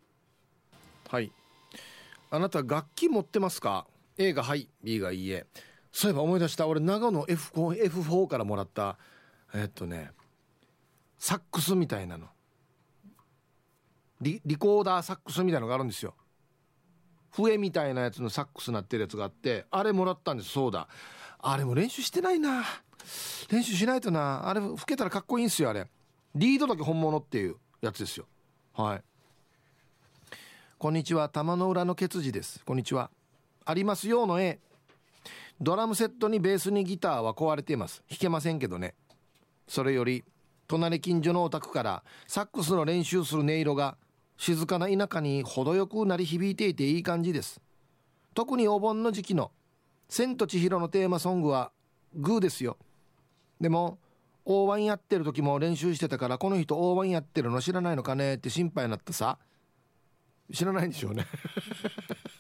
[1.09, 1.33] はい。
[2.31, 5.47] あなた楽器持ってますか？A がはい B がいいえ。
[5.91, 6.69] そういえば思い出した。
[6.69, 8.99] 俺長野 F4, F4 からもらった。
[9.53, 10.13] えっとね
[11.19, 12.29] サックスみたいなの。
[14.21, 16.15] リリコーダーサックスみたいなのがあるんですよ。
[17.37, 20.51] 笛みたいなやつのサックスなってるやつがあってあれもらったんです。
[20.51, 20.89] そうだ。
[21.39, 22.65] あれも練習してないな。
[23.51, 24.49] 練習しないとな。
[24.49, 25.87] あれ吹けたらかっこいいんすよあれ。
[26.35, 28.27] リードだけ本物っていうやつですよ。
[28.75, 29.03] はい。
[30.79, 31.29] こんにちは。
[31.29, 32.63] 玉の裏のケツジです。
[32.65, 33.11] こんにちは。
[33.65, 34.59] ありますよの A
[35.61, 38.03] ドラムセットにベースにギターは壊れています。
[38.11, 38.95] 弾けませんけどね。
[39.69, 40.25] それより
[40.69, 43.97] 隣近所のお宅からサックスの練習する音色が
[44.37, 47.61] 静かな田舎に程よく鳴り響いていていい感じです。
[48.35, 49.51] 特にお盆の時期の
[50.09, 51.73] 「千と千尋」のテーマソングは
[52.15, 52.77] グーですよ。
[53.61, 53.99] でも
[54.45, 59.39] 大ワンやってる時も練習してたからこの人大ワンやってるの知らないのかねって心配になったさ。
[60.53, 61.27] 知らないんでしょうね。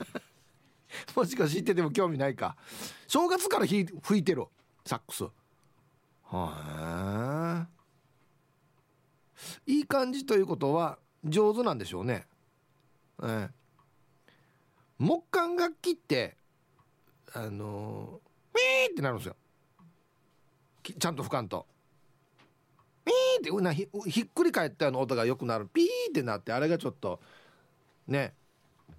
[1.16, 2.56] もしか知ってても興味ないか。
[3.08, 3.84] 正月から吹
[4.18, 4.46] いてる
[4.84, 5.24] サックス。
[5.24, 5.32] は
[6.32, 7.66] あ。
[9.66, 12.26] いい感じということは上手なんでしょうね。
[13.22, 13.54] ええ、
[14.98, 16.36] 木管楽器って
[17.32, 19.36] あのー、ーってなるんですよ。
[20.98, 21.66] ちゃんと吹かんと。
[23.04, 27.20] ピーってうなひひっくり返ったような音がよくなるピーってなってあれがちょっと
[28.08, 28.34] ね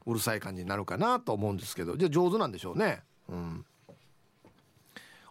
[0.05, 3.03] うるさい感じになるかなと思うんですけどじゃあ上手なんでしょうね。
[3.29, 3.65] うん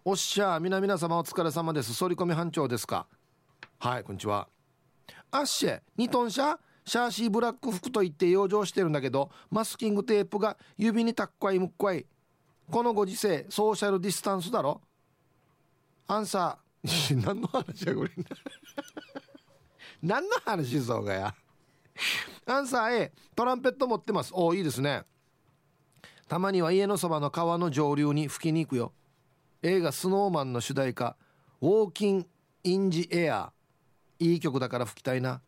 [0.08, 3.08] おっしゃ皆々様お疲れ様です反り込み班長ですか
[3.80, 4.46] はいこんにちは
[5.32, 12.06] アッシェ2トン車シャーシーブラック服と言って養生してるんだけどマスキングテープが指にたっこいむっこい。
[12.70, 14.80] このご時世ソーシャルディスタンスだろ？
[16.06, 17.16] アンサー。
[17.26, 18.10] 何の話やこれ。
[20.02, 21.34] 何の話そうがや。
[22.46, 24.32] アンサー A トランペット持ってます。
[24.32, 25.04] おおいいですね。
[26.28, 28.92] たまには家のそばの川の上流に吹きに行くよ。
[29.62, 31.16] 映画「スノーマン」の主題歌
[31.60, 32.26] 「ウォーキン・
[32.62, 35.40] インジ・エアー」いい曲だから吹きたいな。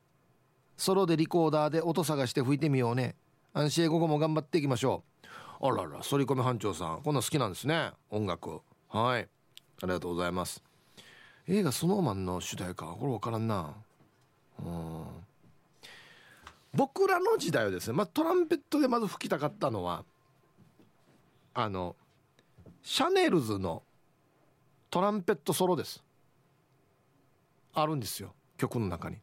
[0.79, 3.17] ソロでリコーダーで音探して吹いてみようね。
[3.53, 5.03] 安心午後も頑張っていきましょ
[5.61, 5.67] う。
[5.67, 7.03] あらら反り込み班長さん。
[7.03, 7.91] こんな好きなんですね。
[8.11, 9.23] 音楽はい。
[9.23, 9.27] あ
[9.83, 10.63] りがとうございます。
[11.49, 12.85] 映画「スノーマン」の主題歌。
[12.87, 13.75] これ分からんな。
[14.65, 15.05] うん。
[16.73, 20.05] 僕らの時代はですね、まあ、トランペットでまず吹きたかったのは
[21.55, 21.97] あの
[22.85, 23.83] シャネルズの
[24.91, 26.05] トランペットソロです。
[27.75, 28.33] あるんですよ。
[28.57, 29.17] 曲の中に。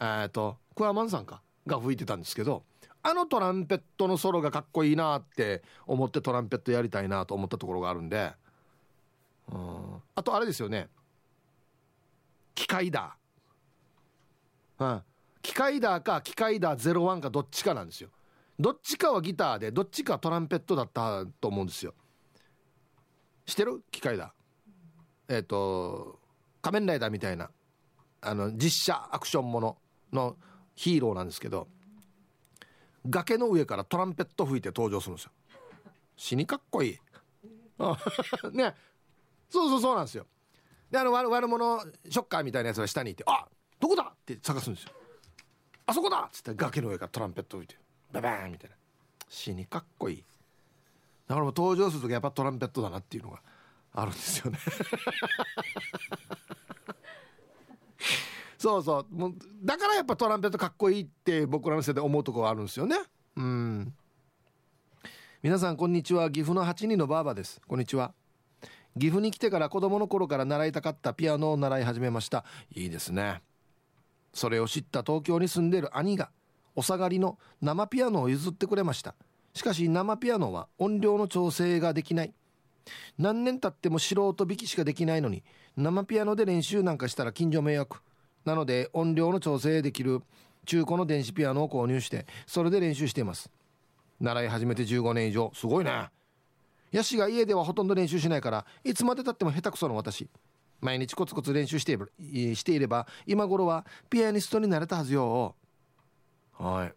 [0.00, 1.42] えっとクワマンさんか？
[1.66, 2.62] が吹いてたんですけど
[3.02, 8.32] あのトランペットのソロがかっこいいなって思ってトランペットやりたいなと思ったところがあるんで
[9.52, 10.02] うん。
[10.14, 10.88] あとあれですよね。
[12.54, 13.16] 機械だ。
[14.78, 15.02] うん。
[15.42, 18.10] 機械だか機械だ01かどっちかなんですよ。
[18.58, 21.94] どっちかはギターでどっちかはトランペットだったと思うんですよ。
[23.46, 23.82] してる？
[23.90, 24.34] 機械だ。
[25.28, 26.18] えっ、ー、と
[26.62, 27.50] 仮面ライダーみたいな
[28.20, 29.76] あの実写アクションもの
[30.12, 30.36] の
[30.76, 31.66] ヒーローなんですけど
[33.08, 35.30] 崖の上からトランペット吹いて登場するんですよ。
[36.16, 36.98] 死にかっこいい。
[38.52, 38.74] ね。
[39.48, 40.26] そうそうそうなんですよ。
[40.90, 43.48] であの悪悪者ショッカーみたいなやつが下にいて「あ
[43.80, 44.92] どこだ!」って探すんですよ
[45.86, 47.76] 「あそこだ!」っつって崖の上からトランペット吹いて
[48.12, 48.76] ババーンみたいな。
[49.28, 50.24] 死にかっこいい。
[51.26, 53.42] だからもう登場する時やっぱトランペットだなっていうのが
[53.92, 54.58] あるんですよね。
[58.58, 59.14] そうそう。
[59.14, 62.96] もうだからやっぱトランペットかっこいいって僕らの世代思うところあるんですよね。
[63.36, 63.94] うん。
[65.42, 66.30] 皆さんこんにちは。
[66.30, 67.60] 岐阜の8人のばあばです。
[67.66, 68.12] こんにちは。
[68.98, 72.44] 岐阜に来てから子供の頃から習いたかったピアノを習い始めました。
[72.74, 73.42] いいですね。
[74.32, 76.30] それを知った東京に住んでる兄が
[76.74, 79.14] お下がりの生ピアノを譲ってくれました。
[79.54, 82.32] しかし生ピアノは音量の調整ができない。
[83.18, 85.42] 何年経っても素人弾きしかできないのに
[85.76, 87.98] 生ピアノで練習なんかしたら近所迷惑。
[88.46, 90.22] なので音量の調整できる
[90.64, 93.50] 中古の電子ピアノを購入してそれで練習しています。
[94.20, 95.52] 習い始めて15年以上。
[95.54, 96.08] すごいね。
[96.92, 100.28] ヤシが家ではほとんど練習しないからいつまでたっても下手くその私。
[100.80, 101.98] 毎日コツコツ練習して
[102.54, 105.54] していれば今頃はピアニストになれたはずよ。
[106.56, 106.94] はい。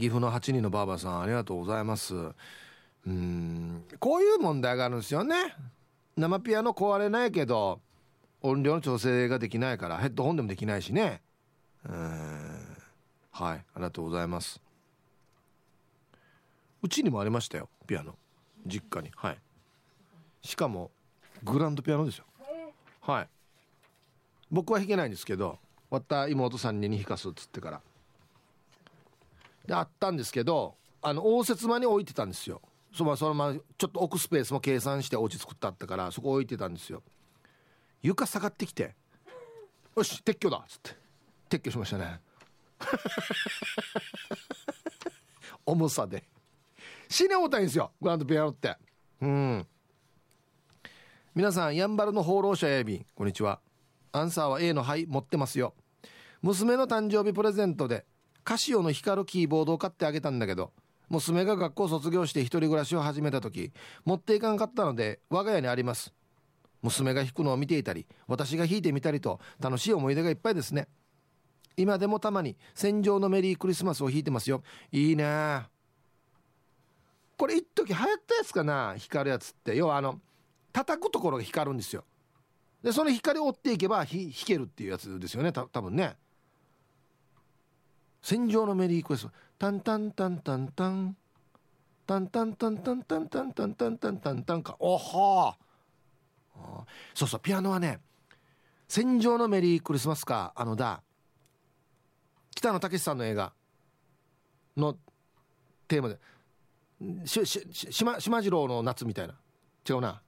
[0.00, 2.14] 岐阜の8人のばあばさんありがとうございます。
[3.06, 3.84] うん。
[4.00, 5.54] こういう問題があるんですよね。
[6.16, 7.80] 生ピアノ壊れないけど。
[8.46, 11.22] 音量の調整ができないからヘッドホンでもできないしね。
[11.88, 12.76] うん
[13.30, 14.60] はいありがとうございます。
[16.82, 18.14] うちにもありましたよピアノ。
[18.66, 19.10] 実家に。
[19.16, 19.38] はい。
[20.42, 20.90] しかも
[21.42, 22.26] グランドピアノですよ。
[23.00, 23.28] はい。
[24.50, 27.80] 僕は弾けないんですけどわった妹さんに弾かすっつってから。
[29.64, 32.60] であったんですけどあの応接間に置いてたんですよ。
[32.92, 37.02] そのそのままちょっと置くスペースも計算してお家作ったったからそこ置いてたんですよ。
[38.04, 38.94] 床下がってきて
[39.96, 40.94] 「よし撤去だ」っつって。
[41.48, 42.20] 撤去しましたね。
[45.64, 46.28] 重さで。
[47.08, 48.76] 死ね重たいんですよグランドピアノって。
[49.22, 49.66] うん。
[51.34, 53.06] 皆さんやんばるの放浪者やびん。
[53.14, 53.60] こんにちは。
[54.12, 55.74] アンサーは A の「はい」持ってますよ。
[56.42, 58.04] 娘の誕生日プレゼントで
[58.44, 60.74] カシオの光るキーボードを買ってあげたんだけど
[61.08, 63.72] 娘が学校卒業して一人暮らしを始めた時
[64.04, 66.12] 持っていかんかったので我が家にあります。
[66.84, 70.86] 娘が弾くのを見ていたり私が弾いてみたりと楽しい思い出がいっぱいですね。
[71.76, 74.62] 今でもたまに「戦場のメリークリスマス」を弾いてますよ。
[74.92, 75.66] いいね。
[77.36, 79.74] これ一時流行ったやつかな光るやつって。
[79.74, 80.20] 要はあの
[80.72, 82.04] 叩くところが光るんですよ。
[82.82, 86.16] でその光を追っていけば弾けるっていうやつですよねた多分ね。
[88.22, 89.34] 戦場のメリークリスマス。
[89.58, 91.16] タンタンタンタンタン。
[92.06, 94.76] タンタンタンタンタンタンタンタンタンタンタンか。
[94.78, 95.56] おは
[97.14, 98.00] そうそうピアノはね
[98.88, 101.02] 「戦場のメリークリスマスか」あのだ
[102.54, 103.52] 北野武さんの映画
[104.76, 104.96] の
[105.86, 106.18] テーマで
[107.26, 109.34] しし島島次郎の夏みたいな。
[109.88, 110.20] 違うな。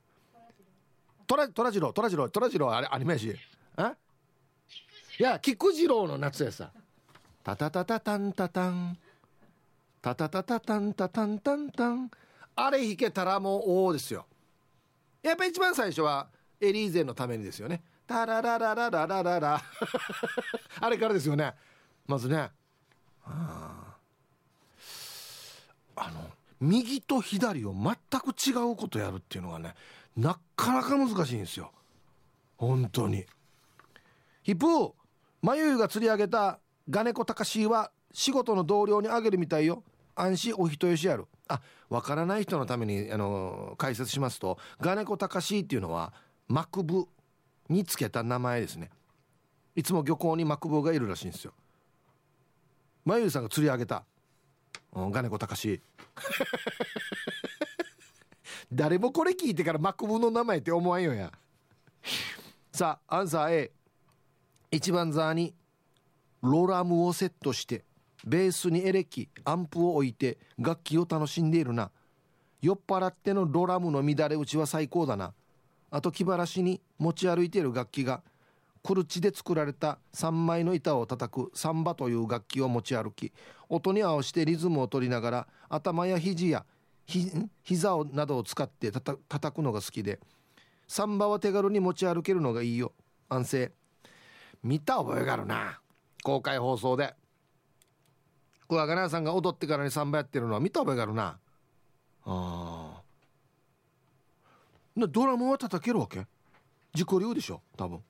[1.26, 3.36] 虎虎次郎虎次郎虎次郎あれアニメやし。
[3.76, 3.94] あ
[5.18, 6.70] いや菊次郎の夏やさ。
[7.42, 8.98] タタタタタンタタン。
[10.02, 12.10] タタタタタンタタンタンタン。
[12.56, 14.26] あれ弾けたらもうおおですよ。
[15.22, 16.28] やっぱ一番最初は
[16.60, 17.82] エリーゼのためにですよね。
[18.06, 19.62] タララララララララ。
[20.80, 21.54] あれからですよね。
[22.06, 22.50] まずね。
[23.24, 23.96] あ
[26.10, 29.74] の右と左を全く違うことやるっていうのがね
[30.16, 31.72] なかなか難しいんですよ。
[32.56, 33.26] 本当に。
[34.42, 34.92] ヒップー
[35.42, 39.82] 眉が釣り上げたガネコタカシは仕事の同僚にあげるみたいよ。
[40.14, 41.26] 安心お人よしやる。
[41.48, 46.12] あわからない人のためにあの解説しますとガネコタカシっていうのは
[46.48, 47.06] マクブ
[47.68, 48.90] につけた名前ですね。
[49.74, 51.52] いつも漁港にマクブがいるらしいんですよ。
[53.04, 54.04] まゆさんが釣り上げた、
[54.92, 55.80] うん、ガネコタカシ
[58.72, 61.32] 誰もこれ聞いてからマクブの名前って思わんよや。
[62.72, 63.72] さあアンサー A
[64.70, 65.54] 一番座に
[66.42, 67.85] ロラムをセットして
[68.26, 71.90] ベースにエレキアンプを置いて楽器を楽しんでいるな。
[72.60, 75.32] 酔っ払ってのロラムの乱れ打ちは最高だな。
[75.90, 78.22] あと気晴らしに持ち歩いている楽器が
[78.82, 83.32] クルチで作られた3枚の板を叩くサンバという楽器を持ち歩き
[83.68, 86.64] 音に合わせてリズムを取りながら頭や肘や
[87.06, 87.30] ひ
[87.62, 90.20] 膝をなどを使ってたた叩くのが好きで
[90.88, 92.92] サンバは手軽に持ち歩けるのがいいよ。
[93.28, 93.72] 安静。
[94.62, 95.80] 見た覚えがあるな。
[96.22, 97.14] 公開放送で。
[98.68, 101.38] 桑名さんが踊ってからにサンバやってるのは見た覚えがあるな。
[102.24, 103.02] あ
[104.96, 106.26] ドラムは叩けるわけ？
[106.94, 107.60] 自己流でしょ？
[107.76, 108.02] 多分。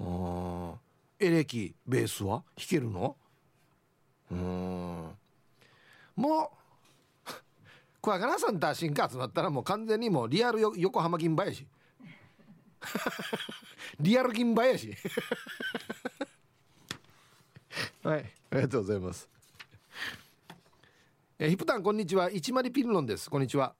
[0.00, 0.74] あ
[1.18, 2.42] エレキベースは？
[2.56, 3.16] 弾けるの？
[4.30, 5.10] うん。
[6.16, 6.52] も
[7.26, 7.30] う
[8.02, 11.66] 桑名さんと新幹集まったらもう完全にもうリアル横浜銀馬やし。
[14.00, 14.96] リアル銀馬やし。
[18.02, 18.24] はい。
[18.50, 19.28] ありがとうございます。
[21.38, 22.30] えヒプタンこんにちは。
[22.30, 23.30] 一丸ピルロンです。
[23.30, 23.74] こんにちは。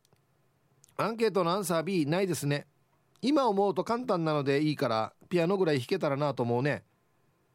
[0.96, 2.66] アンケートのアンサー B ないですね。
[3.22, 6.84] 今思うと簡単なのでいいからピアノぐらい弾けたらなと思うね。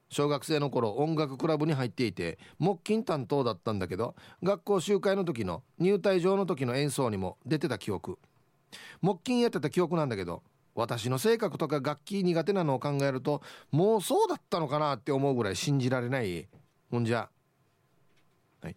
[0.09, 8.19] 小学生の頃音楽クラブに入っていて木琴担当だったんだけど学校集会の時の入隊場の時の演奏にも出てた記憶。
[9.01, 10.43] 木琴やってた記憶なんだけど
[10.75, 16.47] 私の性格とか楽器苦手なのを考えるともうそうだったのかなって思うぐらい信じられない。
[16.91, 17.29] ほんじゃ。
[18.61, 18.75] はい。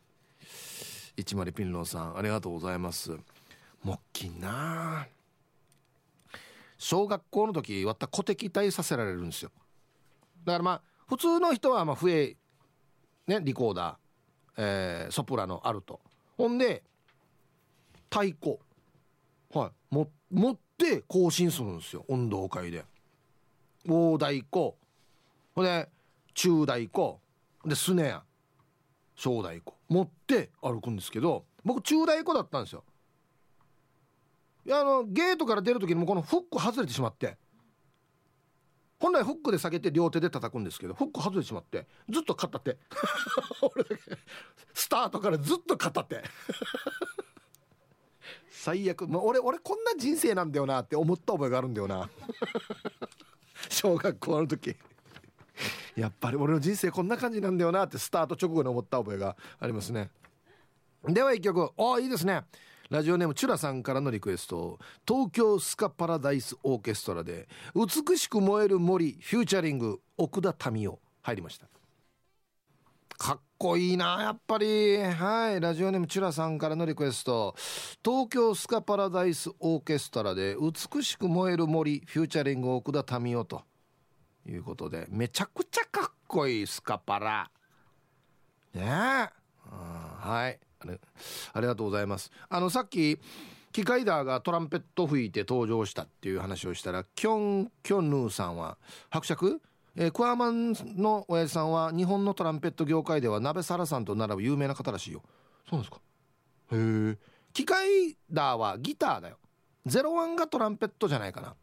[1.17, 3.19] 一丸ピンロンさんありがとうございます。
[3.83, 5.09] 木琴な。
[6.79, 9.51] 小学校の時わった鼓敵隊させられるんですよ。
[10.45, 12.37] だからまあ普通の人はまあ笛
[13.27, 13.97] ねリコーダー、
[14.57, 16.01] えー、ソプラノアルト
[16.37, 16.85] ほんで
[18.09, 18.59] 太鼓。
[19.53, 19.95] はい。
[19.95, 22.85] も持って行進するんですよ運動会で。
[23.87, 24.75] 大太鼓。
[25.55, 25.89] ほんで
[26.35, 27.17] 中太鼓。
[27.65, 28.23] でスネア。
[29.17, 29.73] 小太鼓。
[29.89, 32.85] 持って歩くんですけど僕中太鼓だったんですよ。
[34.65, 37.37] いやあのゲートから出る時にもこのフック外れてしまって。
[39.01, 42.77] 本来フックで下げて両手で叩くんですけどフック外れてしまってずっと片手
[43.63, 43.85] 俺
[44.75, 46.17] スタートからずっと片手
[48.51, 52.09] 最悪、まあ、俺俺こんな人生なんだよなって思った覚えがあるんだよな。
[53.69, 54.77] 小学校の時。
[55.97, 60.11] やっぱり俺の人生こんな感じなんだよなってスタート直後に思った覚えがありますね。
[61.05, 61.71] では一曲。
[61.77, 62.45] おいいですね。
[62.91, 64.79] ラジオネームチュラさんからのリクエスト。
[65.07, 70.99] 東京スカパラダイスオーケストラで「美しく燃える森」フューチャリング奥田民生。
[71.23, 71.67] 入りました
[73.19, 74.97] かっこいいなやっぱり。
[74.97, 75.61] はい。
[75.61, 77.55] ラジオネームチュラさんからのリクエスト。
[78.05, 83.63] 東京スカパラダイスオーケストラで「美しく燃える森」フューチャリング奥田民生と。
[84.47, 87.51] いうことでめちゃくちゃかっこいいスカパラ。
[88.73, 88.83] ね。
[88.83, 89.29] え、
[89.67, 90.59] はい。
[91.53, 92.31] ありがとうございます。
[92.49, 93.19] あのさっき
[93.73, 98.79] 機械ダーがトランペット吹いて登場したっていう話をしたらキョン・キョンヌーさんは
[99.11, 99.61] 伯爵
[100.01, 105.23] えー、クワマンの親父さんは日本のトランペット業界では鍋皿さんと並ぶ有名な方らしいよ。
[105.69, 106.01] そうなんですか？
[106.71, 107.19] へえ
[107.53, 109.39] 機械ダーはギターだよ。
[109.87, 111.57] ゼロワンがトランペットじゃないかな。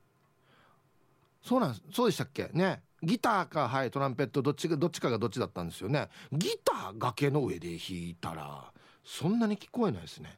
[1.41, 2.49] そうなんそうでしたっけ？
[2.51, 2.81] ね。
[3.01, 6.09] ギターかはいトランペットどっちがどっちかがどっちだったんですよね。
[6.33, 7.77] ギター崖の上で弾
[8.09, 8.65] いたら
[9.05, 10.37] そんなに聞こえないですね。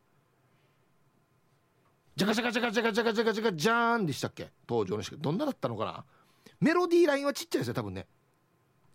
[2.16, 4.52] ジャカジャカジャカジャカジャカジャカジャカジャーンでしたっけ？
[4.70, 6.06] 登場のしどんなだったのかな？
[6.60, 8.08] メロディーラインはちっちゃいですよ多分ね。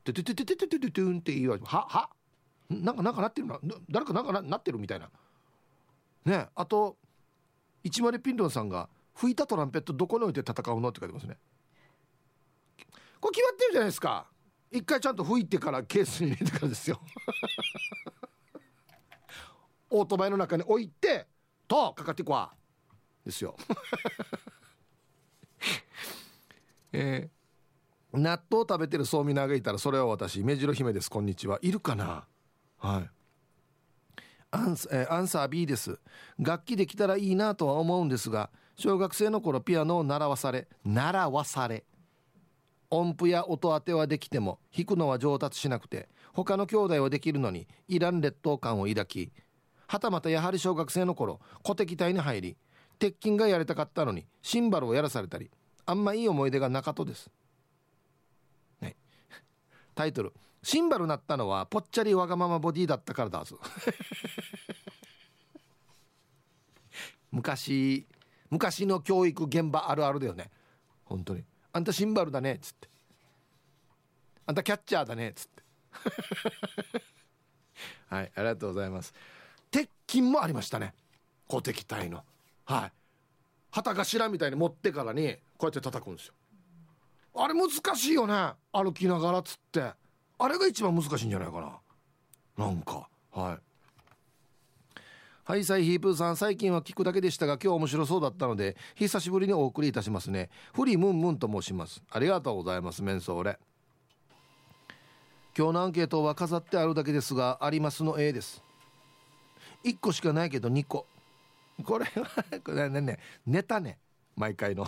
[0.04, 2.10] トゥトゥトゥトゥトゥトゥトゥトゥンって言われてはは？
[2.68, 3.58] なんかなんかなってるな
[3.90, 5.10] 誰かなんかななってるみたいな。
[6.24, 6.96] ねあと
[7.84, 11.36] 一丸ピンロンさんが吹いたトランペットどこに置いて戦うのって書いてますね。
[13.20, 14.26] これ決まってるじゃないですか。
[14.70, 17.00] 一回ちゃんと吹いてからケースに入れてからですよ。
[19.90, 21.26] オートバイの中に置いて
[21.68, 22.54] とかかってこわ。
[23.24, 23.54] ですよ。
[26.94, 27.41] えー、
[28.12, 31.10] 納豆食べてるそうみながいたらそれは私目白姫です。
[31.10, 31.58] こんにちは。
[31.62, 32.24] いるかな？
[32.78, 33.10] はい。
[34.50, 35.98] アン,、え、アンサー B です。
[36.38, 41.84] 楽器できたらいいなとは思うんですが小学生の頃ピアノを習わされ習わされ。
[42.90, 49.32] 音符や音当てはできても弾くのは上達しなくて他の兄弟はできるのにいらん劣等感を抱き
[49.86, 52.56] はたまたやはり小学生の頃鼓笛隊に入り
[52.98, 55.50] 鉄筋がやりたかったのにシンバルをやらされたり
[55.86, 57.30] あんまいい思い出がなかとです、
[59.94, 60.32] タイトル
[60.62, 63.58] 「シンバルなったのはぽっちゃりわがままボディだったからだぞ」
[67.30, 68.06] 昔
[68.52, 70.50] 昔の教育現場あるあるだよね。
[71.06, 71.42] 本当に。
[71.72, 72.90] あんたシンバルだねっつって。
[74.44, 75.62] あんたキャッチャーだねっつって。
[78.10, 79.14] はいありがとうございます。
[79.70, 80.94] 鉄筋もありましたね。
[81.48, 82.26] 鼓笛隊の。
[82.66, 82.92] はい。
[83.70, 86.34] 旗頭みたいに持ってからにこうやって叩くんですよ。
[87.34, 88.52] あれ難しいよね。
[88.72, 89.92] 歩きながらっつって。
[90.38, 92.66] あれが一番難しいんじゃないかな。
[92.66, 93.08] なんか。
[93.30, 93.58] はい。
[95.44, 96.36] はいサイヒープーさん。
[96.36, 100.50] 最近は聞くだけでしたが今日面白そうだったので久しぶりにお送りいたしますね。
[100.72, 102.02] フリムンムンと申します。
[102.10, 103.58] ありがとうございますメンソーレ
[105.56, 108.62] 今日のアンケートは飾ってあるだけですがありますの A です。
[109.84, 111.06] 1個しかないけど2個。
[111.84, 113.98] これはこれねねネタね。
[114.36, 114.86] 毎回の。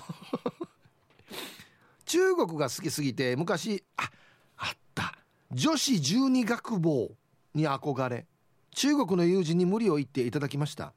[2.05, 4.11] 中国が好きすぎて昔あ
[4.57, 5.15] あった。
[5.53, 7.11] 女子十二学坊
[7.55, 8.27] に憧れ
[8.75, 10.93] 中国の友人に無理を言っていただきました。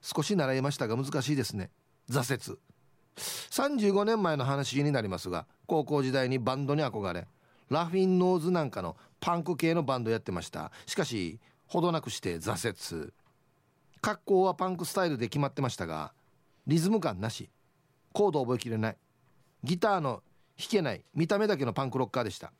[0.00, 1.70] 少し習いましたが難しいですね。
[2.10, 2.58] 挫折。
[3.16, 7.26] 35年前の話になりますが高校時代にバンドに憧れ
[7.68, 10.70] ラフィンノーズなんかのパンク系のバンドやってました。
[10.86, 13.12] しかしほどなくして挫折。
[14.00, 16.12] 格好はパンクスタイルで決まってましたが
[16.66, 17.50] リズム感なし。
[18.12, 18.96] コード覚えきれない。
[19.64, 20.22] ギターの
[20.58, 22.52] 弾けない見た目だけのパンクロッカーでした。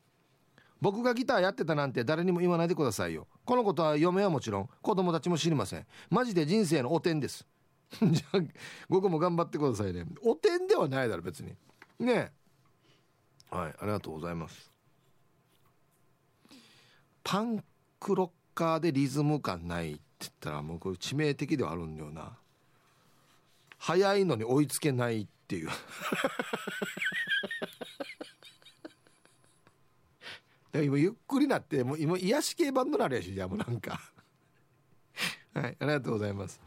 [0.81, 3.27] 僕がギターやってたなんて誰にも言わないでくださいよ。
[3.43, 5.85] このことは嫁はもちろん子供たちも知りません。
[6.09, 7.45] マジで人生の汚点です。
[8.01, 8.41] じゃあ
[8.87, 10.05] 僕も頑張ってくださいね。
[10.21, 11.55] 汚点ではないだろ別に。
[11.99, 12.31] ね
[13.49, 14.71] はいありがとうございます。
[17.23, 17.63] パン
[17.99, 22.37] クロッカーでリズム感ないって言ったらもうこれ致命的ではあるんだよな。
[23.77, 25.21] 早いのに追いつけない。
[25.21, 25.69] ってていう。
[30.85, 33.99] 今ゆっくりなってもう今癒し系バンドなるやしじゃあもうなんか。
[35.53, 36.61] はいありがとうございます。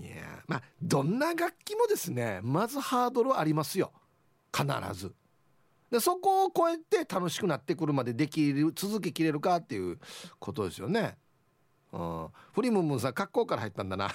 [0.00, 3.92] いやまあどんな楽器もですねまずハードルありますよ。
[4.52, 5.14] 必ず。
[5.90, 9.98] でそこを超えて楽しくなってくるまでできる続けきれるかっていう
[10.38, 11.18] ことですよね。
[11.92, 12.28] うん。
[12.52, 14.10] フリムムンさん格好から入ったんだな。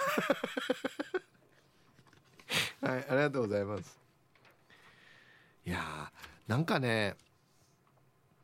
[2.82, 4.00] はいありがとうございます。
[5.66, 7.16] いやーなんかね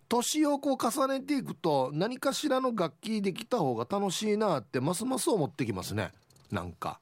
[0.08, 6.12] 年をこう重ねていくと何かしらの楽器できた方が楽しいなってますます思ってきますね。
[6.52, 7.00] なんか。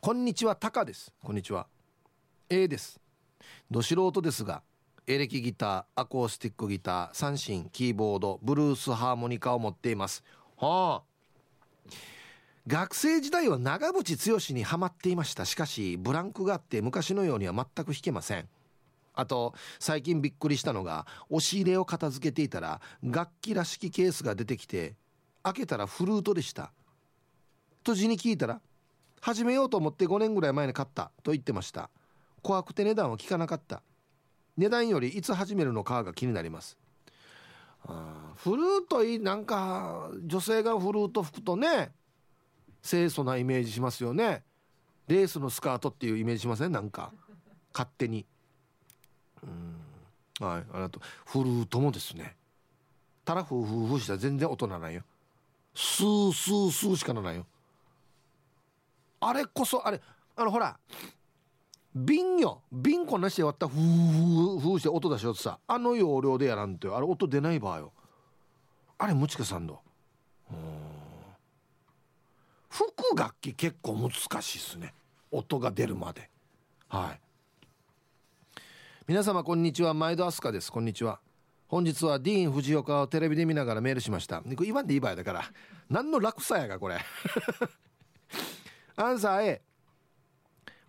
[0.00, 1.12] こんにちはタカです。
[1.22, 1.66] こんにちは。
[2.48, 3.00] A です。
[3.70, 4.62] ど素人ですが
[5.06, 10.22] エレキギターアコースティックギター三振キーボードブルースハーモニカを持っています。
[10.56, 11.09] はあ。
[12.66, 15.44] 学生時代は長渕剛にはまっていました。
[15.44, 18.48] しかしブランクがあって昔のようには全く弾けません。
[19.14, 24.94] あと最近びっくりしたのが押し入れを片付けていたら楽器らしきケースが出てきて
[25.42, 26.72] 開けたらフルートでした。
[27.82, 28.60] とじに聞いたら
[29.20, 31.90] 始めようと思って5年ぐらい前に買ったと言ってました。
[32.42, 33.82] 怖くて値段は聞かなかった。
[34.56, 36.76] 値段よりいつ始めるのかが気になります。
[37.86, 41.92] あフルートいいなんか女性がフルート吹くとね
[42.82, 44.42] 清楚なイメージしますよね。
[45.08, 46.72] レースのスカートっていうイメージしません？
[46.72, 47.12] なんか。
[47.72, 48.26] 勝手に。
[49.42, 50.46] うん。
[50.46, 51.02] はいありがとう。
[51.24, 52.36] フルートもですね。
[53.24, 55.02] たらふうふうふうしたら全然音ならないよ。
[55.74, 57.46] スースースーしかならないよ。
[59.20, 60.00] あれこそあれ
[60.36, 60.78] あのほら。
[61.94, 62.62] 瓶よ。
[62.72, 65.58] 瓶こなして割ったふうふうして音出しよってさ。
[65.66, 66.96] あの容量でやらんとよ。
[66.96, 67.92] あれ音出ない場合よ。
[68.96, 69.74] あれムチカさんだ
[72.70, 74.12] 吹く楽器結構難
[74.42, 74.94] しいっすね。
[75.32, 76.30] 音が出るまで。
[76.88, 78.60] はい。
[79.08, 79.92] 皆様こんにちは。
[79.92, 80.70] 毎度飛鳥です。
[80.70, 81.18] こんにちは。
[81.66, 84.40] 本日はディーン・藤岡をテレビで見ながらメールしました。
[84.46, 85.44] 言わんでいい場合だから
[85.88, 86.98] 何の落差やがこれ。
[88.96, 89.62] アンサー A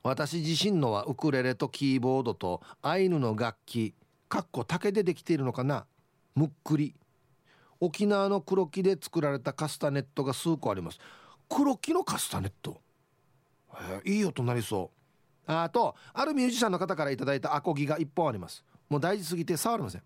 [0.03, 3.95] 私自身のはウクレレとキーボードとアイヌの楽器
[4.29, 5.87] かっこ竹でできているのかな。
[6.35, 6.95] むっくり。
[7.79, 10.99] 沖縄の黒木で作られたカスタネットが数個あります。
[11.51, 12.81] 黒木のカスタネット、
[14.05, 14.91] え、いい音なりそ
[15.47, 15.51] う。
[15.51, 18.63] あとあるミュージシャンの方から頂いたアコギが1本あります。
[18.89, 20.03] もう大事すぎて触れません。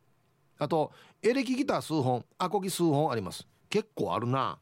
[0.58, 0.91] あと
[1.22, 3.48] エレキギター数本アコギ数本あります。
[3.70, 4.58] 結構あるな。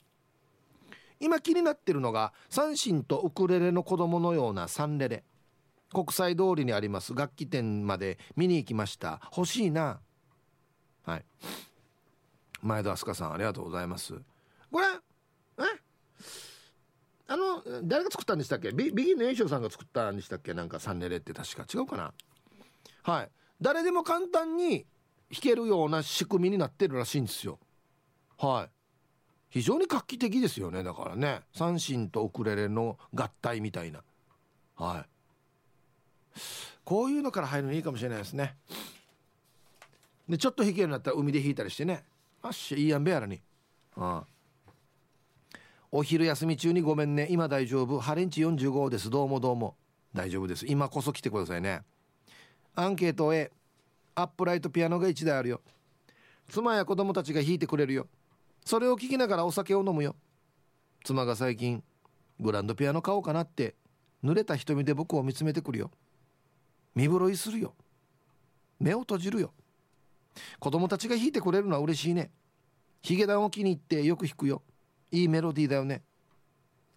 [1.20, 5.24] 今気になってるのが三振とウクレレの子供のようなサンレレ。
[5.94, 7.14] 国際通りにあります。
[7.14, 9.22] 楽器店まで見に行きました。
[9.36, 10.02] 欲しいな。
[11.06, 11.26] はい。
[12.62, 14.16] 前田明日香さんありがとうございます。
[14.72, 14.88] これ
[17.34, 18.70] あの誰が作ったんでしたっけ？
[18.72, 20.54] ビビギンの栄翔さんが作ったんでしたっけ？
[20.54, 21.66] なんかサンレレって確か。
[21.74, 22.14] 違うかな？
[23.02, 23.30] はい。
[23.60, 24.86] 誰でも簡単に
[25.32, 27.58] 弾けるような仕組みになってるらしいんですよ。
[28.38, 28.72] はい。
[29.50, 30.84] 非常に画期的ですよね。
[30.84, 31.42] だからね。
[31.56, 34.04] 三振とウクレレの合体みたいな。
[34.76, 35.04] は
[36.36, 36.40] い。
[36.84, 38.56] こういうのから入るのいいかもしれないですね。
[40.30, 42.04] でちょっと弾けるようになったら海で弾いたりしてね。
[42.44, 43.42] あっしいいやんべやらに。
[43.98, 44.33] ああ
[45.96, 47.28] お昼休み中にごめんね。
[47.30, 48.00] 今大丈夫。
[48.00, 49.12] ハレンチ45です。
[49.12, 49.76] どうもどうも。
[50.12, 50.66] 大丈夫です。
[50.66, 51.84] 今こそ来てくださいね。
[52.74, 53.52] アンケート A
[54.16, 55.62] アップライトピアノが1台あるよ。
[56.50, 58.08] 妻や子供たちが弾いてくれるよ。
[58.66, 60.16] それを聞きながらお酒を飲むよ。
[61.04, 61.84] 妻が最近
[62.40, 63.76] グランドピアノ買おうかなって
[64.24, 65.92] 濡れた瞳で僕を見つめてくるよ。
[66.96, 67.76] 身震いするよ。
[68.80, 69.54] 目を閉じるよ。
[70.58, 72.32] 子供たちが弾いてくれるのは嬉しいね。
[73.04, 74.64] ヒゲダンを気に入ってよく弾くよ。
[75.14, 76.02] いいメロディーだよね。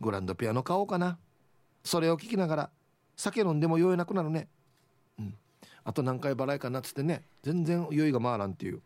[0.00, 1.18] グランドピアノ買おうかな。
[1.84, 2.70] それを聞きながら
[3.14, 4.48] 酒飲んでも酔えなくなるね。
[5.18, 5.34] うん。
[5.84, 8.80] あと何回払いかなっつってね全然酔いが回らんっていう。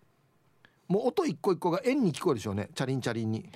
[0.89, 2.71] もう音一個一個が円に聞こえるでしょうね。
[2.75, 3.49] チャリンチャリンに。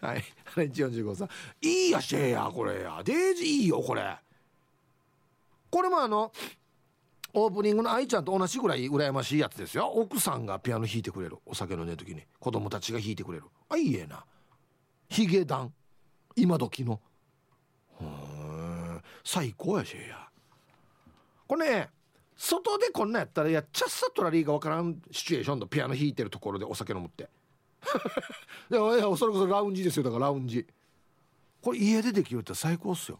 [0.00, 0.24] はい。
[0.44, 1.28] ハレンチ45さん。
[1.60, 2.82] いいやシェやこれ。
[2.82, 4.16] やデージいいよこれ。
[5.70, 6.30] これもあの
[7.36, 9.88] オープニングの愛ちゃんと同じぐらい羨ましいやつですよ。
[9.88, 11.36] 奥さんがピアノ弾いてくれる。
[11.44, 12.22] お酒飲んでる時に。
[12.38, 13.44] 子供たちが弾いてくれる。
[13.68, 14.24] あいいえな。
[15.08, 15.72] ヒゲダン。
[16.36, 17.00] 今時の。
[19.24, 20.28] 最高やしや。
[21.48, 21.90] これね
[22.36, 27.28] 外でこんなやったらやっちゃっさとらりーがわからんシチュエーションのピアノ弾いてるところでお酒飲むって。
[28.70, 30.04] でもいやそれこそラウンジですよ。
[30.04, 30.66] だからラウンジ。
[31.60, 33.18] これ家でできるって最高っすよ。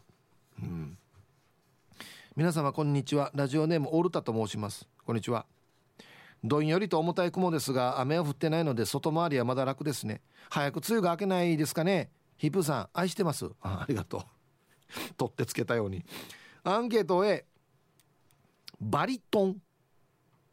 [0.61, 0.97] うん。
[2.35, 3.31] 皆様こんにちは。
[3.33, 4.89] ラジオネームオルタと申します。
[5.05, 5.45] こんにちは。
[6.43, 10.19] どんよりと重たい雲ですが雨は降ってないので外回りはまだ楽ですね。
[10.49, 12.09] 早く梅雨が明けないですかね。
[12.35, 13.49] ヒップさん愛してます。
[13.61, 14.21] あありがとう。
[15.15, 16.03] 取ってつけたように。
[16.65, 17.45] アンケート A
[18.81, 19.55] バリトン。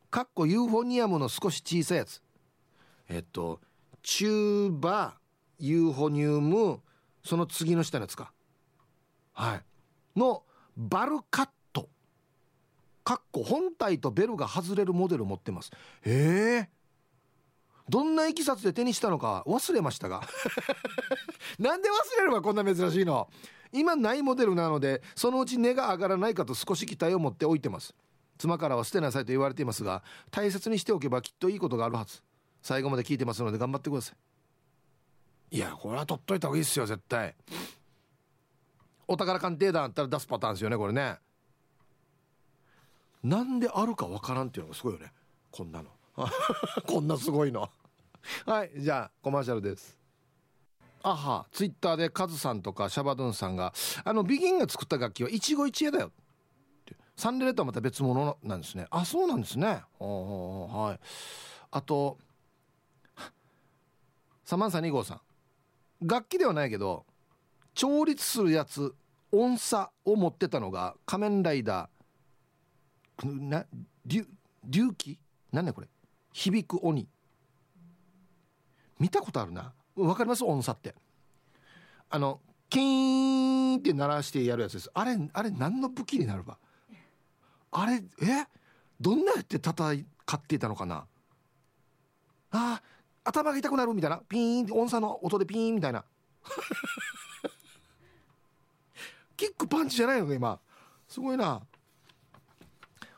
[0.08, 2.22] かっこユーフォニアムの少し小さいやつ。
[3.08, 3.60] えっと
[4.04, 5.16] チューバ
[5.58, 6.80] ユーフォニウム。
[7.24, 8.32] その次の下のやつか。
[9.32, 9.62] はい。
[10.16, 10.44] の
[10.76, 11.48] バルカッ
[13.04, 15.70] かっこ本体とベルが外れるモデル持ってます。
[16.02, 16.70] へえ。
[17.88, 20.22] どんないきさつで手にしたのか忘れましたが。
[21.58, 23.28] なんで忘れればこんな珍しいの。
[23.72, 27.94] 今ないモデルなのでそのうち値が上がらないかと少し期待を持っておいてます。
[28.38, 32.22] 妻からは捨てなさいと言われていますが大切にしておけばきっといいことがあるはず。
[32.62, 34.14] 最後まで聞いてますので頑張ってくださ
[35.50, 35.56] い。
[35.56, 37.34] いやこれは取っといた方がいいっすよ絶対。
[39.08, 41.18] お宝鑑定団あったら出すパターンですよねこれね。
[43.22, 45.12] なんであるかわからんっていうのがすごいよね。
[45.50, 45.90] こんなの。
[46.86, 47.68] こんなすごいの。
[48.46, 49.98] はいじゃあコマーシャルです。
[51.02, 53.72] あはツイッターでカズさんとかシャバドゥンさんが
[54.04, 56.08] あのビギンが作った楽器は一期一会だよ。
[56.08, 56.10] っ
[56.84, 58.86] てサンデレとはまた別物なんですね。
[58.90, 59.82] あそうなんですね。
[59.98, 61.00] はい。
[61.70, 62.18] あと
[64.44, 65.20] サマンサ2号さん。
[66.06, 67.06] 楽器ではないけど
[67.74, 68.94] 調律するやつ
[69.30, 72.01] 音差を持ってたのが仮面ライダー
[73.24, 73.64] な
[74.04, 74.26] 竜
[74.96, 75.18] 気
[75.52, 75.88] なんねこれ。
[76.32, 77.08] 響く鬼。
[78.98, 79.72] 見たことあるな。
[79.96, 80.44] わかります？
[80.44, 80.94] 音差って。
[82.10, 84.90] あのキーンって鳴らしてやるやつです。
[84.94, 86.58] あれあれ何の武器になるば
[87.70, 88.46] あれえ？
[89.00, 89.72] どんなやって戦
[90.34, 91.06] っていたのかな。
[92.52, 92.82] あ
[93.24, 94.18] 頭が痛くなるみたいな。
[94.18, 96.04] ピーンって音差の音でピーンみたいな。
[99.36, 100.60] キックパンチじゃないのか今。
[101.08, 101.60] すごいな。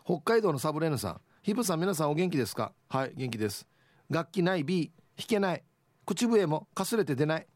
[0.05, 1.21] 北海道のサブレーヌさん。
[1.43, 2.73] ヒブさん皆さんお元気ですか？
[2.91, 3.67] はい元気です。
[4.11, 5.63] 楽器ない B 弾けない。
[6.05, 7.47] 口笛もかすれて出ない。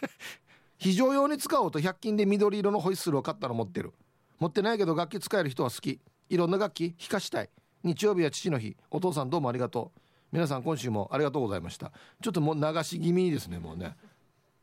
[0.78, 3.92] 非常用に使おうと100均で緑色のホイッスルを買ったの持ってる。
[4.38, 6.00] 持ってないけど楽器使える人は好き。
[6.30, 7.50] いろんな楽器弾かしたい。
[7.82, 8.76] 日曜日は父の日。
[8.90, 10.00] お父さんどうもありがとう。
[10.32, 11.92] 皆さん今週もありがとうございました。
[12.22, 13.94] ちょっともう流し気味ですねもうね。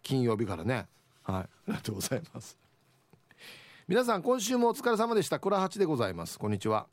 [0.02, 0.88] 金曜日からね。
[1.22, 2.58] はいありがとうございます。
[3.88, 5.40] 皆さん今週もお疲れ様でした。
[5.40, 6.40] 倉八でございます。
[6.40, 6.88] こんにちは。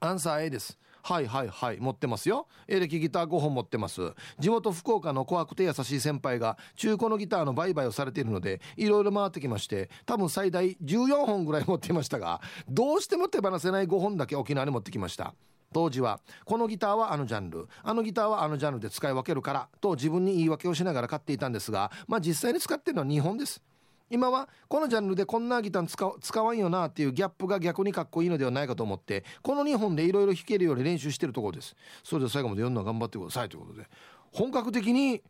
[0.00, 0.78] アンサー A です。
[1.02, 2.46] はいはいはい持ってますよ。
[2.68, 4.12] エレキギター5本持ってます。
[4.38, 15.34] 地元福岡の怖くて優しい先輩が中古のギターの売買をされているのでいろいろ回ってきまして多分最大14本ぐらい持っていましたがどうしても手放せない5本だけ沖縄に持ってきました。
[15.72, 17.68] 当時はこのギターはあのジャンル。
[17.82, 23.62] あのギターはあのジャンルで使い分けるからと自分に言い訳をしながら買っていたんですがまあ実際に使ってるのは2本です。
[24.10, 31.76] 今はこのジャンルでこんなギター使使わんよなっていうギャップが逆にかっこいいのではないかと思ってこの2本でいろいろ弾けるように練習してるところです。
[32.02, 33.88] それでは最後まで読んだ頑張ってくださいということで。
[34.32, 35.22] 本格的に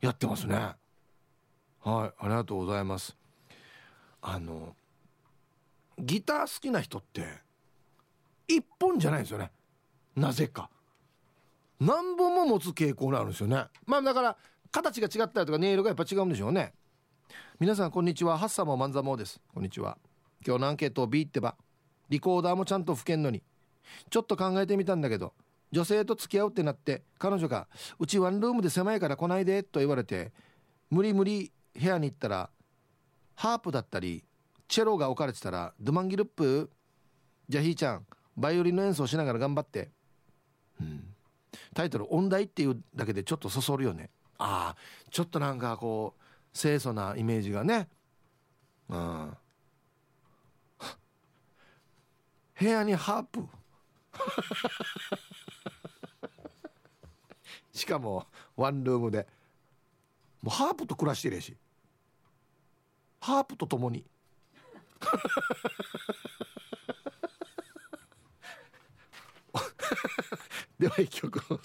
[0.00, 0.54] やってますね。
[0.54, 0.76] はい
[1.84, 3.16] ありがとうございます。
[4.22, 4.74] あの
[5.98, 7.22] ギター好きな人って
[8.48, 9.50] 1本じゃないんですよね。
[10.14, 10.70] なぜか。
[11.80, 13.64] 何本も持つ傾向にあるんですよね。
[13.84, 14.36] まあだから
[14.70, 16.72] 形が違ったりとか音色がやっぱ違うんでしょうね。
[17.58, 18.36] 皆さんこんにちは。
[18.36, 19.40] ハッサモマンザモです。
[19.54, 19.96] こんにちは。
[20.46, 21.56] 今日のアンケートを B ってば
[22.10, 23.42] リコーダーもちゃんと吹けんのに。
[24.10, 25.32] ちょっと考えてみたんだけど
[25.72, 27.66] 女性と付き合うってなって彼女が
[27.98, 30.34] 「うちワンルームで狭いから来ないで」と言われて
[30.90, 32.50] 無理無理部屋に行ったら
[33.36, 34.22] ハープだったり
[34.68, 36.70] チェロが置かれてたら「ドゥマンギルップ
[37.48, 39.90] じゃあひーちゃんバイオリンの演奏しながら頑張って」
[40.78, 41.14] うん。
[41.72, 44.10] タイトル「音大」っていうだけでちょっとそそるよね。
[44.36, 46.25] ああちょっとなんかこう
[46.56, 47.86] 清楚なイメージがね。
[48.88, 49.36] うん。
[52.58, 53.46] 部屋にハープ。
[57.72, 58.26] しかも
[58.56, 59.28] ワンルームで。
[60.40, 61.54] もうハープと暮らしてるやし。
[63.20, 64.02] ハープとともに。
[70.78, 71.60] では一曲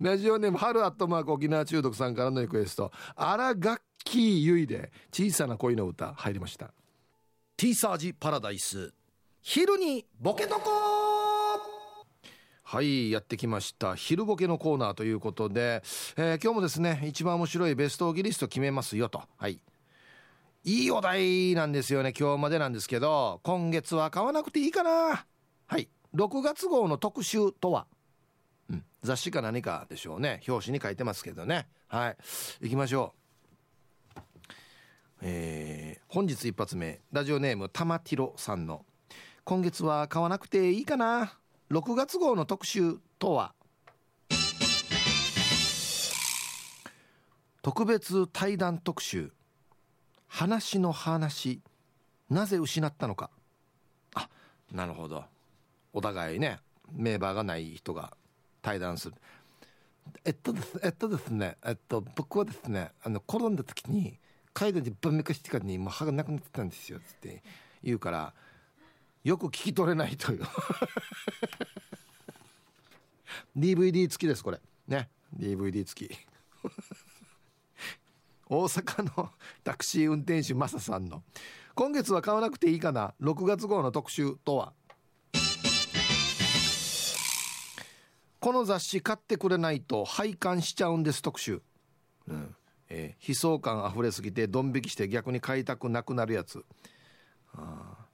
[0.00, 2.92] ラジオネーム春アットマーク沖縄中毒さんからのリクエスト。
[3.14, 6.74] あらガッキーゆいで小さな恋の歌入りました。
[7.56, 8.92] ティーサージパラダイス。
[9.40, 10.70] 昼にボケとこ
[12.62, 13.94] はいやってきました。
[13.94, 15.82] 昼ボケのコーナーということで、
[16.18, 19.22] えー、今日もですね一番面白いベストギリスト決めますよと。
[19.38, 19.62] はい。
[20.64, 23.40] いいお題なんですよね今日までなんですけど。
[23.44, 25.24] 今月は買わなくていいかな。
[25.66, 25.88] はい。
[26.14, 27.86] 6月号の特集とは？
[27.90, 27.95] うん、
[29.06, 30.42] 雑誌か何かでしょうね。
[30.46, 31.68] 表紙に書いてますけどね。
[31.88, 32.16] はい。
[32.60, 33.14] 行きましょ
[34.16, 34.20] う。
[35.22, 37.00] えー、本日一発目。
[37.12, 38.84] ラジオネーム玉ティロさんの
[39.44, 41.38] 「今月は買わなくていいかな。
[41.70, 43.54] 6月号の特集とは」
[47.62, 49.32] 特別対談特集
[50.26, 51.62] 「話の話。
[52.28, 53.30] なぜ失ったのか」
[54.14, 54.28] あ
[54.72, 55.24] なるほど。
[55.92, 56.58] お互いね
[56.92, 58.16] 名バーがない人が
[58.66, 59.14] 対談する。
[60.24, 64.18] えっとですえっとですねえっと僕はですねあの転んだ時に
[64.54, 67.44] 海道で晩めかしてからにもう歯がなくなってたんですよ」っつって
[67.84, 68.34] 言うから
[69.22, 70.42] よく聞き取れないという。
[73.56, 74.60] DVD 付きですこれ。
[74.88, 75.10] ね。
[75.38, 76.18] DVD 付き。
[78.50, 79.30] 大阪の
[79.62, 81.22] タクシー運転手マサさんの
[81.76, 84.72] 「今月は買わなくていいかな6月号の特集」とは？
[88.46, 91.62] この雑誌買ってくれないと廃刊しちゃうんです特集、
[92.28, 92.54] うん。
[92.88, 96.64] えー、悲壮感あふれすぎてドン引きして逆に買いたくなくなるやつ。
[97.56, 98.06] あ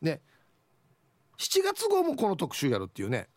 [0.00, 0.22] ね。
[1.36, 3.28] 7月号もこの特集やるっていうね。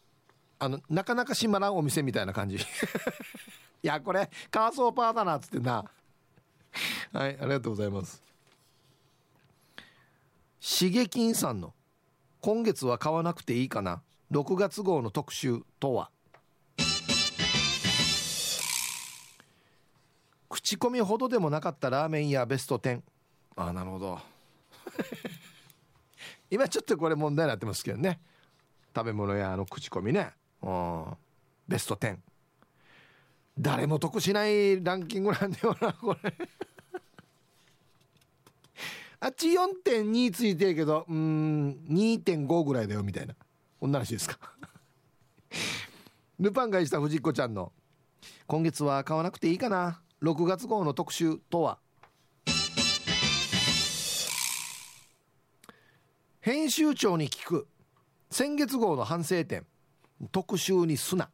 [0.60, 2.56] あのなかなか閉まらんお店みたいな感じ。
[2.56, 2.62] い
[3.82, 5.84] やこれカーソーパーだなっつってな。
[7.12, 8.24] はいありがとうございます。
[10.62, 11.74] しげきんさんの
[12.40, 14.02] 「今月は買わなくていいかな。
[14.32, 16.10] 6月号の特集とは」
[20.50, 23.02] 口コミほどでもなかったラーメン屋ベスト10
[23.56, 24.20] ああなるほど。
[26.50, 28.20] 今ちょっとこれ問題になってますけどね。
[28.96, 30.32] 食べ物屋の口コミね。
[30.62, 31.18] うん。
[31.68, 32.18] ベスト10
[33.60, 36.34] 誰も得しないランキングなんだよなこれ。
[39.20, 43.36] あっち4.2ついてるけどうん2.5ぐらいだよみたいな。
[43.82, 44.38] こんな話ですか？
[46.40, 47.74] ルパンがした藤子ちゃんの
[48.46, 51.80] 「今月は買わなくていいかな？6月号の特集とは」
[56.42, 57.68] 編集長に聞く
[58.30, 59.66] 先月号の反省点
[60.32, 61.32] 特集にすな。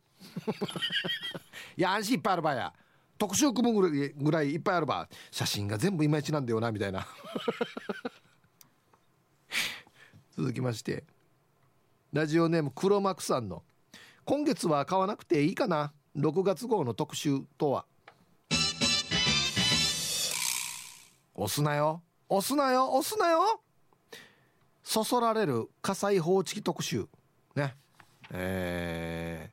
[1.75, 2.73] いや安心いっぱいあるばや。
[3.17, 5.09] 特集組むぐらいぐらいいっぱいあるば。
[5.31, 7.05] 写真が全部いまいちなんだよなみたいな。
[10.31, 11.03] 続きまして
[12.13, 13.63] ラジオネーム黒幕さんの
[14.23, 17.85] 「今月は買わなくていいかな？6月号の特集とは」
[21.35, 22.01] 押すなよ。
[22.29, 22.91] 押すなよ。
[22.93, 23.61] 押すなよ。
[24.83, 27.07] そそられる火災報知器特集。
[27.55, 27.75] ね。
[28.31, 29.51] え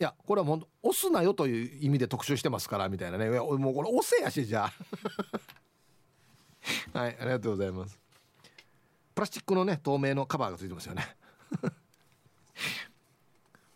[0.00, 3.28] ー、いやこれはもう押すなよという意味で特集してますからみたいなね。
[3.28, 4.72] もうこれ押せやしじゃ
[6.92, 6.98] あ。
[6.98, 7.98] はいありがとうございます。
[9.14, 11.16] プラスチックのね透明のカバーがついてますよね。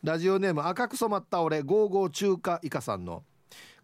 [0.02, 3.24] ラジオネーム赤く染まった俺ゴーゴー中華イカさんの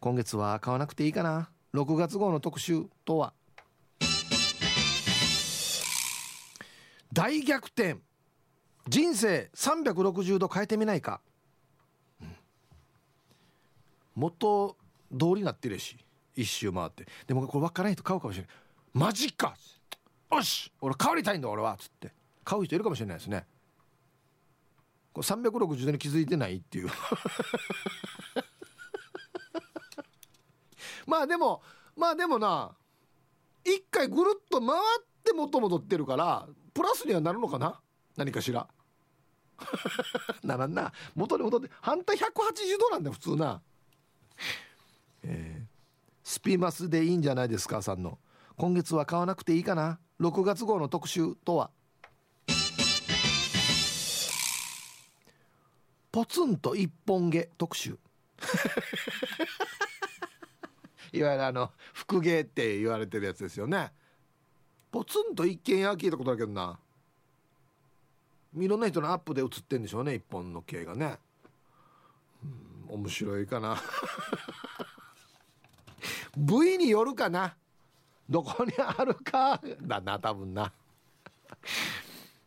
[0.00, 1.48] 今月は買わなくていいかな。
[1.72, 3.32] 6月号の特集とは。
[7.12, 7.96] 大逆転。
[8.86, 11.22] 人生360度変えてみないか、
[12.20, 12.36] うん、
[14.14, 14.76] 元
[15.10, 15.96] 通りになってるし
[16.36, 17.06] 一周回って。
[17.26, 18.50] でもこれ分からない人買うかもしれない。
[18.92, 19.56] マジか。
[20.30, 20.70] よし。
[20.80, 21.76] 俺変わりたいんだ俺は。
[21.78, 22.12] つって。
[22.44, 23.46] 買う人いるかもしれないですね。
[25.14, 26.88] これ360度に気づいてないっていう。
[31.06, 31.62] まあでも
[31.96, 32.74] まあでもな
[33.64, 34.80] 一回ぐるっと回っ
[35.22, 37.80] て元戻ってるからプラスにはなるのかな？
[38.16, 38.68] 何かしら。
[40.42, 40.92] ならんな。
[41.14, 43.62] 元に戻って反対180度なんだ普通な。
[45.22, 45.66] えー、
[46.24, 48.18] スピマスでいいんじゃないですかさんの。
[48.56, 51.70] 今月は買わなくていいかな？6月号の特集とは？
[56.14, 57.98] ポツンと一本毛特集。
[61.12, 63.92] いわゆるあの福芸って言われてるやつですよね。
[64.92, 66.78] ポツンと一軒家聞いたことあるけどな。
[68.56, 71.18] いろんな人のアップで映ってんでしょうね一本の毛がね。
[72.44, 72.46] う
[72.92, 73.82] ん面白いかな。
[76.38, 77.56] 部位によるかな。
[78.30, 80.72] どこにあるかだな多分な。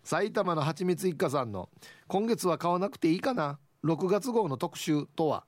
[0.08, 1.68] 埼玉のはちみつ一家さんの
[2.08, 5.44] 「今月は買わなくていいかな6月号の特集とは」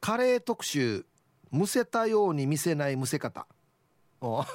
[0.00, 1.04] カレー特集
[1.50, 3.46] むせたように見せないむせ方。
[4.22, 4.42] お。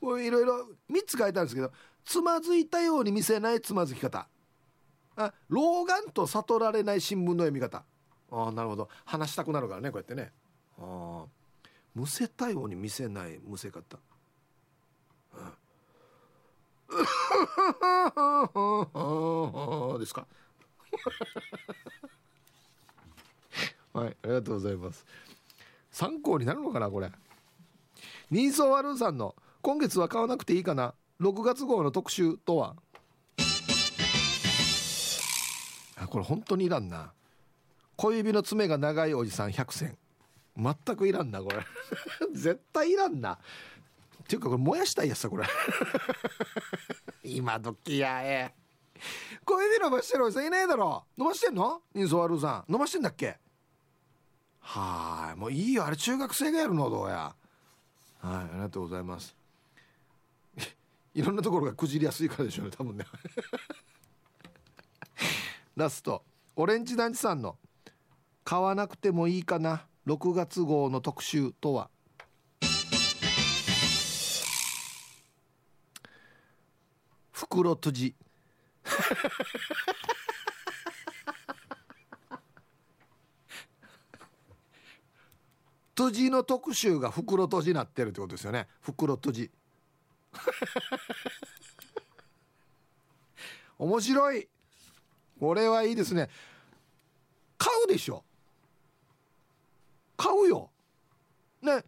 [0.00, 1.70] これいろいろ3つ書いてあるんですけど
[2.04, 4.28] つまずいたように見せないつまずき方。
[5.14, 7.84] あ老眼と悟られない新聞の読み方
[8.30, 8.88] ああなるほど。
[9.04, 10.32] 話したくなるからねこうやってね。
[10.78, 11.26] ああ
[11.94, 13.96] むせたように見せないむせ方、
[19.98, 20.26] ですか？
[23.94, 25.06] はいありがとうございます。
[25.90, 27.10] 参考になるのかなこれ。
[28.30, 32.76] 人相悪さんの今月は買わなくていいかな6月号の特集とは？
[35.96, 37.14] あこれ本当にいらんな。
[37.96, 39.98] 小指の爪が長いおじさん100選。
[40.56, 41.58] 全くいらんなこれ。
[42.32, 43.34] 絶対いらんな。
[43.34, 43.38] っ
[44.26, 45.46] ていうかこれ燃やしたいやつさこれ。
[47.24, 48.54] 今時やえ。
[49.44, 51.04] 声で伸ばしてるおじさんいないだろ。
[51.16, 51.82] 伸ばしてんの？
[51.94, 52.72] 人相悪さん。
[52.72, 53.38] 伸ばしてんだっけ？
[54.60, 55.86] はいもういいよ。
[55.86, 57.34] あれ中学生がやるのどうや。
[58.20, 59.36] はいありがとうございます。
[61.14, 63.06] いろんなところがくじりやすいからでしょうね多分ね。
[65.76, 66.24] ラスト。
[66.56, 67.58] オレンジ団地さんの
[68.46, 69.88] 「買わなくてもいいかな。
[70.06, 71.90] 6月号の特集」とは。
[77.32, 78.14] 袋閉じ。
[85.96, 88.68] 閉じの特集が袋閉じなってるってことですよね。
[88.80, 89.50] 袋閉じ。
[93.76, 94.48] 面白い。
[95.40, 96.30] これはいいですね。
[97.58, 98.25] 買うでしょ。
[100.16, 100.70] 買うよ。
[101.62, 101.84] ね。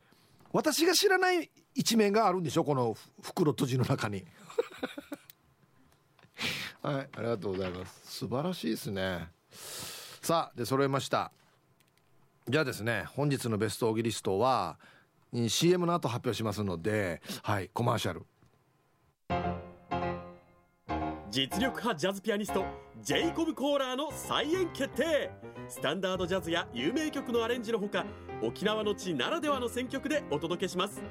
[0.52, 2.64] 私が知らない一面があるんでしょ？
[2.64, 4.24] この袋閉じの中に。
[6.82, 8.18] はいありがとうございます。
[8.18, 9.28] 素晴らしいですね。
[10.22, 11.32] さあで揃えました。
[12.48, 14.78] じゃあですね本日のベストオギリストは
[15.48, 18.24] CM の後発表しますのではいコマーシャル。
[21.30, 22.64] 実力派ジャズピアニスト
[23.02, 25.30] ジェイコブ・コーラーの再演決定。
[25.68, 28.06] スタンダードジャズや有名曲のアレンジのほか
[28.42, 31.02] 沖縄の地ならではの選曲でお届けします。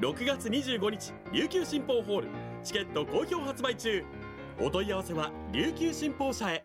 [0.00, 2.28] 6月25日琉球新報ホール。
[2.64, 4.04] チケット好評発売中。
[4.60, 6.64] お問い合わせは琉球新報社へ。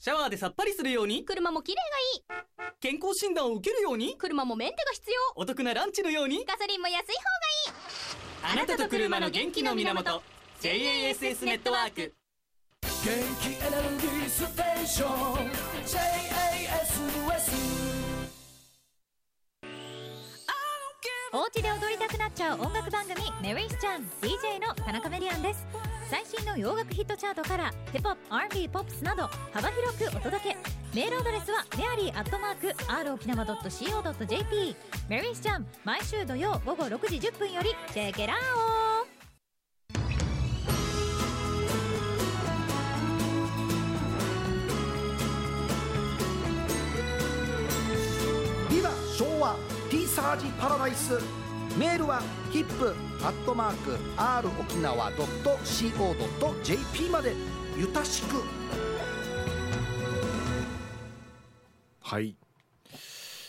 [0.00, 1.24] シャワーでさっぱりするように。
[1.24, 2.74] 車も綺麗がいい。
[2.80, 4.16] 健康診断を受けるように。
[4.18, 5.16] 車もメンテが必要。
[5.36, 6.44] お得なランチのように。
[6.44, 7.12] ガソリンも安い方
[8.50, 8.60] がいい。
[8.60, 10.22] あなたと車の元気の源
[10.62, 12.14] JASS ネットワーク。
[12.82, 15.50] 元気エネルギーステーション。
[15.84, 17.02] JASS
[21.34, 25.66] お家で踊りたくなっちゃう音楽番組「メリースちゃん DJ の田中メリアンです。
[26.08, 30.56] 最新の洋楽ヒットチャートからヒップホップ R&B ポップスなど幅広くお届け。
[30.94, 34.76] メールアドレスはメアリーアットマーク r 沖縄 .co.jp
[35.08, 51.18] メリースちゃん毎週土曜午後6時10分よりチェケラーオージパラダイス
[51.78, 57.34] メールはヒップアットマーク r 沖縄 .co.jp まで
[57.78, 58.42] ゆたしく。
[62.00, 62.36] はい。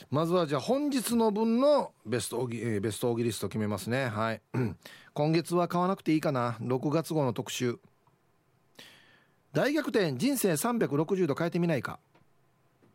[0.10, 4.08] まずはじゃあ本日の分のベストオギ、えーベストオギリスト決めますね。
[4.08, 4.42] はい。
[5.14, 6.58] 今月は買わなくていいかな。
[6.62, 7.80] 6月号の特集。
[9.54, 12.00] 大逆転人生360度変えてみないか、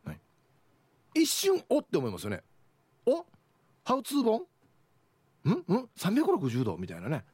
[0.05, 0.21] はい、
[1.15, 2.43] 一瞬おって思いますよね。
[3.07, 3.25] お
[3.89, 4.43] ハウツー本？
[5.47, 5.51] ん？
[5.51, 6.77] ん？360度？
[6.77, 7.25] みたいなね。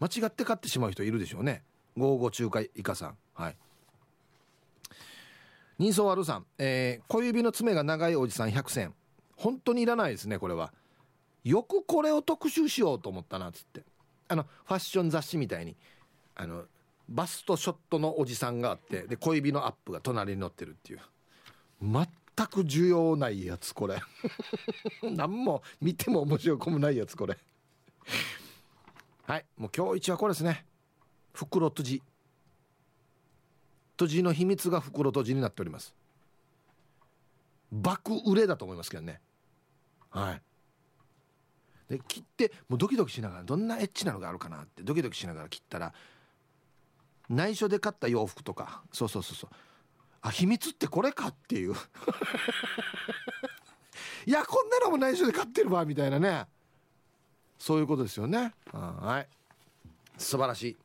[0.00, 1.64] 間違って買ってしまう人いるでしょうね。
[1.98, 3.16] 55中華以下さん。
[3.34, 3.56] はい。
[5.78, 8.94] 人相悪さん、えー小指の爪が長いおじさん100選
[9.36, 10.72] 本当にいらないですねこれは。
[11.44, 13.82] よくこれを特集しようと思ったなっつって。
[14.28, 15.76] あのファッション雑誌みたいに。
[16.36, 16.64] あの
[17.10, 21.00] バストショットのおじさんがあってで小指のアップが隣に載ってるっていう。
[21.82, 23.98] 全全く需要ないやつこれ。
[25.02, 27.38] 何も見ても面白くもないやつこれ。
[29.26, 30.66] はいもう今日一はこれですね。
[31.32, 32.02] 袋閉じ。
[33.92, 35.94] 閉じの秘密が袋閉じになっております。
[37.72, 39.20] 爆売れだと思いますけどね。
[40.10, 40.42] はい。
[41.88, 45.94] で切ってもうドキドキしながらどんなエッチなのがあるかなってドキドキしながら切ったら
[47.30, 48.82] 内緒で買った洋服とか。
[48.92, 49.50] そうそうそうそう。
[50.26, 51.74] あ秘密ってこれかっていう。
[54.26, 56.48] いやこんなのも内緒で買ってるわみたいなね。
[57.58, 58.52] そういうことですよね。
[58.72, 59.28] はい。
[60.18, 60.76] 素晴らしい。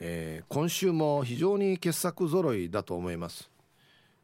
[0.00, 3.48] えー今週も非常に傑作揃いだと思います。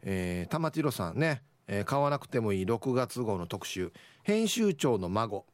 [0.02, 3.92] えー、玉城さんね、えー買わなくてもいい6月号の特集。
[4.24, 5.46] 編集長の孫。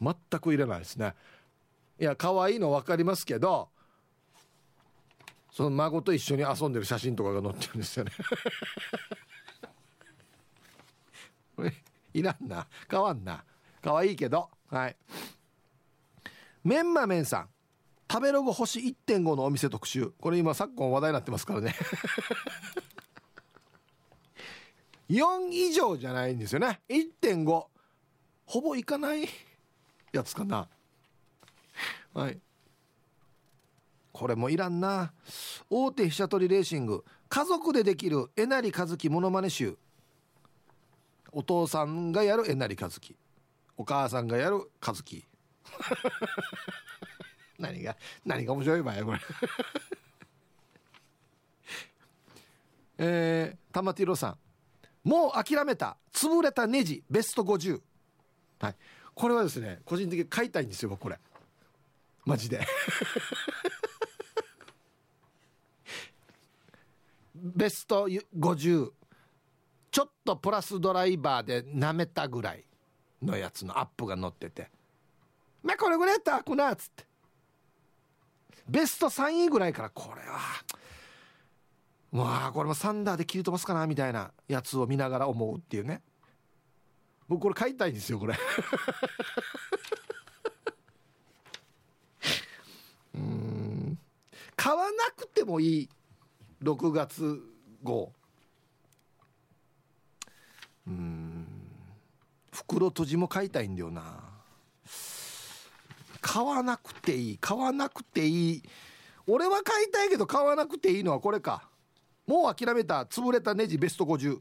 [0.00, 1.14] 全く入れないですね。
[2.00, 3.68] いや可愛いの分かりますけど
[5.50, 8.12] その孫と一緒に遊んでる写真とかが載ってるんですよね。
[11.56, 11.72] これ
[12.14, 12.66] いらんな。
[12.90, 13.44] 変わんな。
[13.82, 14.48] 可愛いけど。
[14.68, 14.96] はい。
[16.64, 17.48] メンマメンさん。
[18.10, 20.12] 食べログ星1.5のお店特集。
[20.20, 21.74] これ今昨今話題になってますからね。
[25.10, 26.80] 4以上じゃないんですよね。
[26.88, 27.66] 1.5
[28.46, 29.28] ほぼいかない
[30.12, 30.68] やつかな。
[32.14, 32.40] はい。
[34.18, 35.12] これもいらんな。
[35.70, 37.04] 大手飛車取りレーシング。
[37.28, 39.78] 家族でできるえなりかずきモノマネ集。
[41.30, 43.14] お父さんがやるえなりかずき。
[43.76, 45.24] お母さんがやるかずき。
[47.60, 47.96] 何が
[48.26, 49.20] 何が面白い場合これ。
[52.98, 54.38] えー、玉ティロさん。
[55.04, 55.96] もう諦めた。
[56.12, 57.04] 潰れたネジ。
[57.08, 57.80] ベスト50
[58.58, 58.76] はい。
[59.14, 61.20] これはですね個人的に買いたいんですよこれ。
[62.24, 62.66] マジで。
[67.40, 68.90] ベスト50
[69.90, 72.64] ちょっとプラスドライバーで舐めたぐらい
[73.22, 74.70] のやつのアップが載ってて
[75.62, 77.06] 「まあこれぐらいやったらくな」っつって。
[78.68, 80.38] ベスト3位ぐらいからこれは
[82.12, 86.02] わあこれもサンダーで切り飛ばすかなみたいなやつを見ながら思うっていうね。
[87.28, 88.34] 僕これ買いたいんですよこれ。
[93.14, 93.98] うん。
[94.56, 95.88] 買わなくてもいい。
[96.62, 97.40] 6月
[97.82, 98.12] 号。
[100.86, 101.46] うん。
[102.52, 104.20] 袋閉じも買いたいんだよな。
[106.20, 107.38] 買わなくていい。
[107.38, 108.62] 買わなくていい。
[109.26, 111.68] 俺は買いたいけど買わなくていいのはこれか。
[112.26, 113.04] もう諦めた。
[113.04, 114.40] 潰れたネジベスト50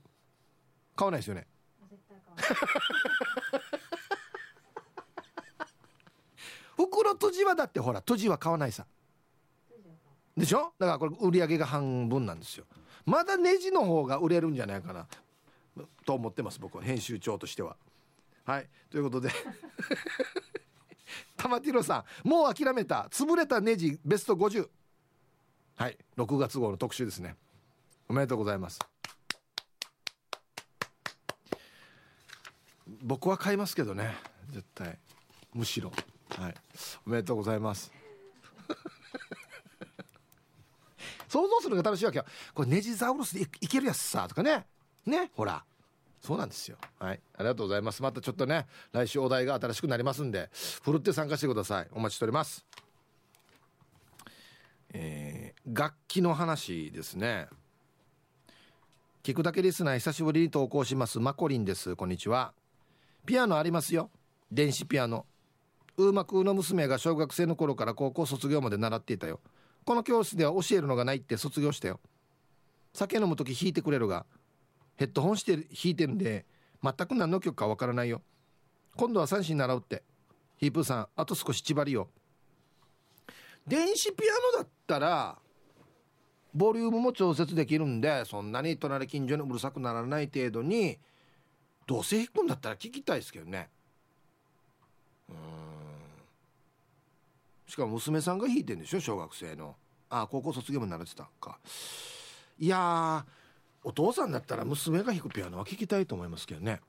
[0.95, 1.47] 買わないですよね。
[6.75, 8.85] 袋閉じはだってほら閉じは買わないさ
[10.37, 10.73] でしょ？
[10.79, 12.65] だからこれ売り上げが半分なんですよ。
[13.05, 15.07] まだネジの方が売れるんじゃないかな。
[16.05, 16.83] と思ってます僕は。
[16.83, 17.75] 編集長としては。
[18.45, 18.69] はい。
[18.89, 19.29] ということで。
[21.37, 23.07] 玉ティロさんもう諦めた。
[23.11, 24.69] 潰れたネジベスト50
[25.75, 25.97] はい。
[26.17, 27.35] 6月号の特集ですね。
[28.09, 28.79] おめでとうございます。
[33.01, 34.15] 僕は買いますけどね。
[34.49, 34.97] 絶対。
[35.53, 35.91] むしろ。
[36.29, 36.55] はい。
[37.05, 37.91] おめでとうございます。
[41.27, 42.25] 想像するのが楽しいわけよ。
[42.53, 44.65] これネジザウルスでいいけるやつさとかね。
[45.05, 45.63] ねほら。
[46.21, 46.77] そうなんですよ。
[46.99, 47.21] はい。
[47.35, 48.01] ありがとうございます。
[48.01, 51.87] またちょっとね来週お題が新しくなりますんでふるって参加してください。
[51.91, 52.65] お待ちしております。
[54.93, 57.47] えー、楽器の話ですね。
[59.23, 61.19] 聞くだけリスナー久しぶりに投稿します。
[61.19, 61.95] マコリンです。
[61.95, 62.53] こんにちは。
[63.25, 64.09] ピアノありますよ。
[64.51, 65.25] 電子ピアノ。
[65.97, 69.41] ウーマクの娘が小学生の頃から高校卒業まで習っていたよ。
[69.87, 72.01] この教室では教えるのがないって卒業したよ。
[72.93, 74.25] 酒飲む時弾いてくれるが
[74.97, 76.45] ヘッドホンして弾いてるんで
[76.83, 78.21] 全く何の曲かわからないよ。
[78.97, 80.03] 今度は三振習うって。
[80.57, 82.09] ヒープーさんあと少し縛りよ。
[83.65, 85.37] 電子ピアノだったら
[86.53, 90.97] ボリュームも調節できるんでそんなに隣近所にうるさくならない程度に
[91.85, 93.69] どうせ弾くんだったら聞きたいですけどね。
[95.29, 95.56] うん
[97.67, 98.99] しかも娘さんが弾いてんでしょ？
[98.99, 99.75] 小学生の。
[100.09, 101.59] あ高校卒業も習ってたか。
[102.57, 103.25] いや
[103.83, 106.81] お父さんだったら娘が弾くピアノは聴きたいと思いますけどね。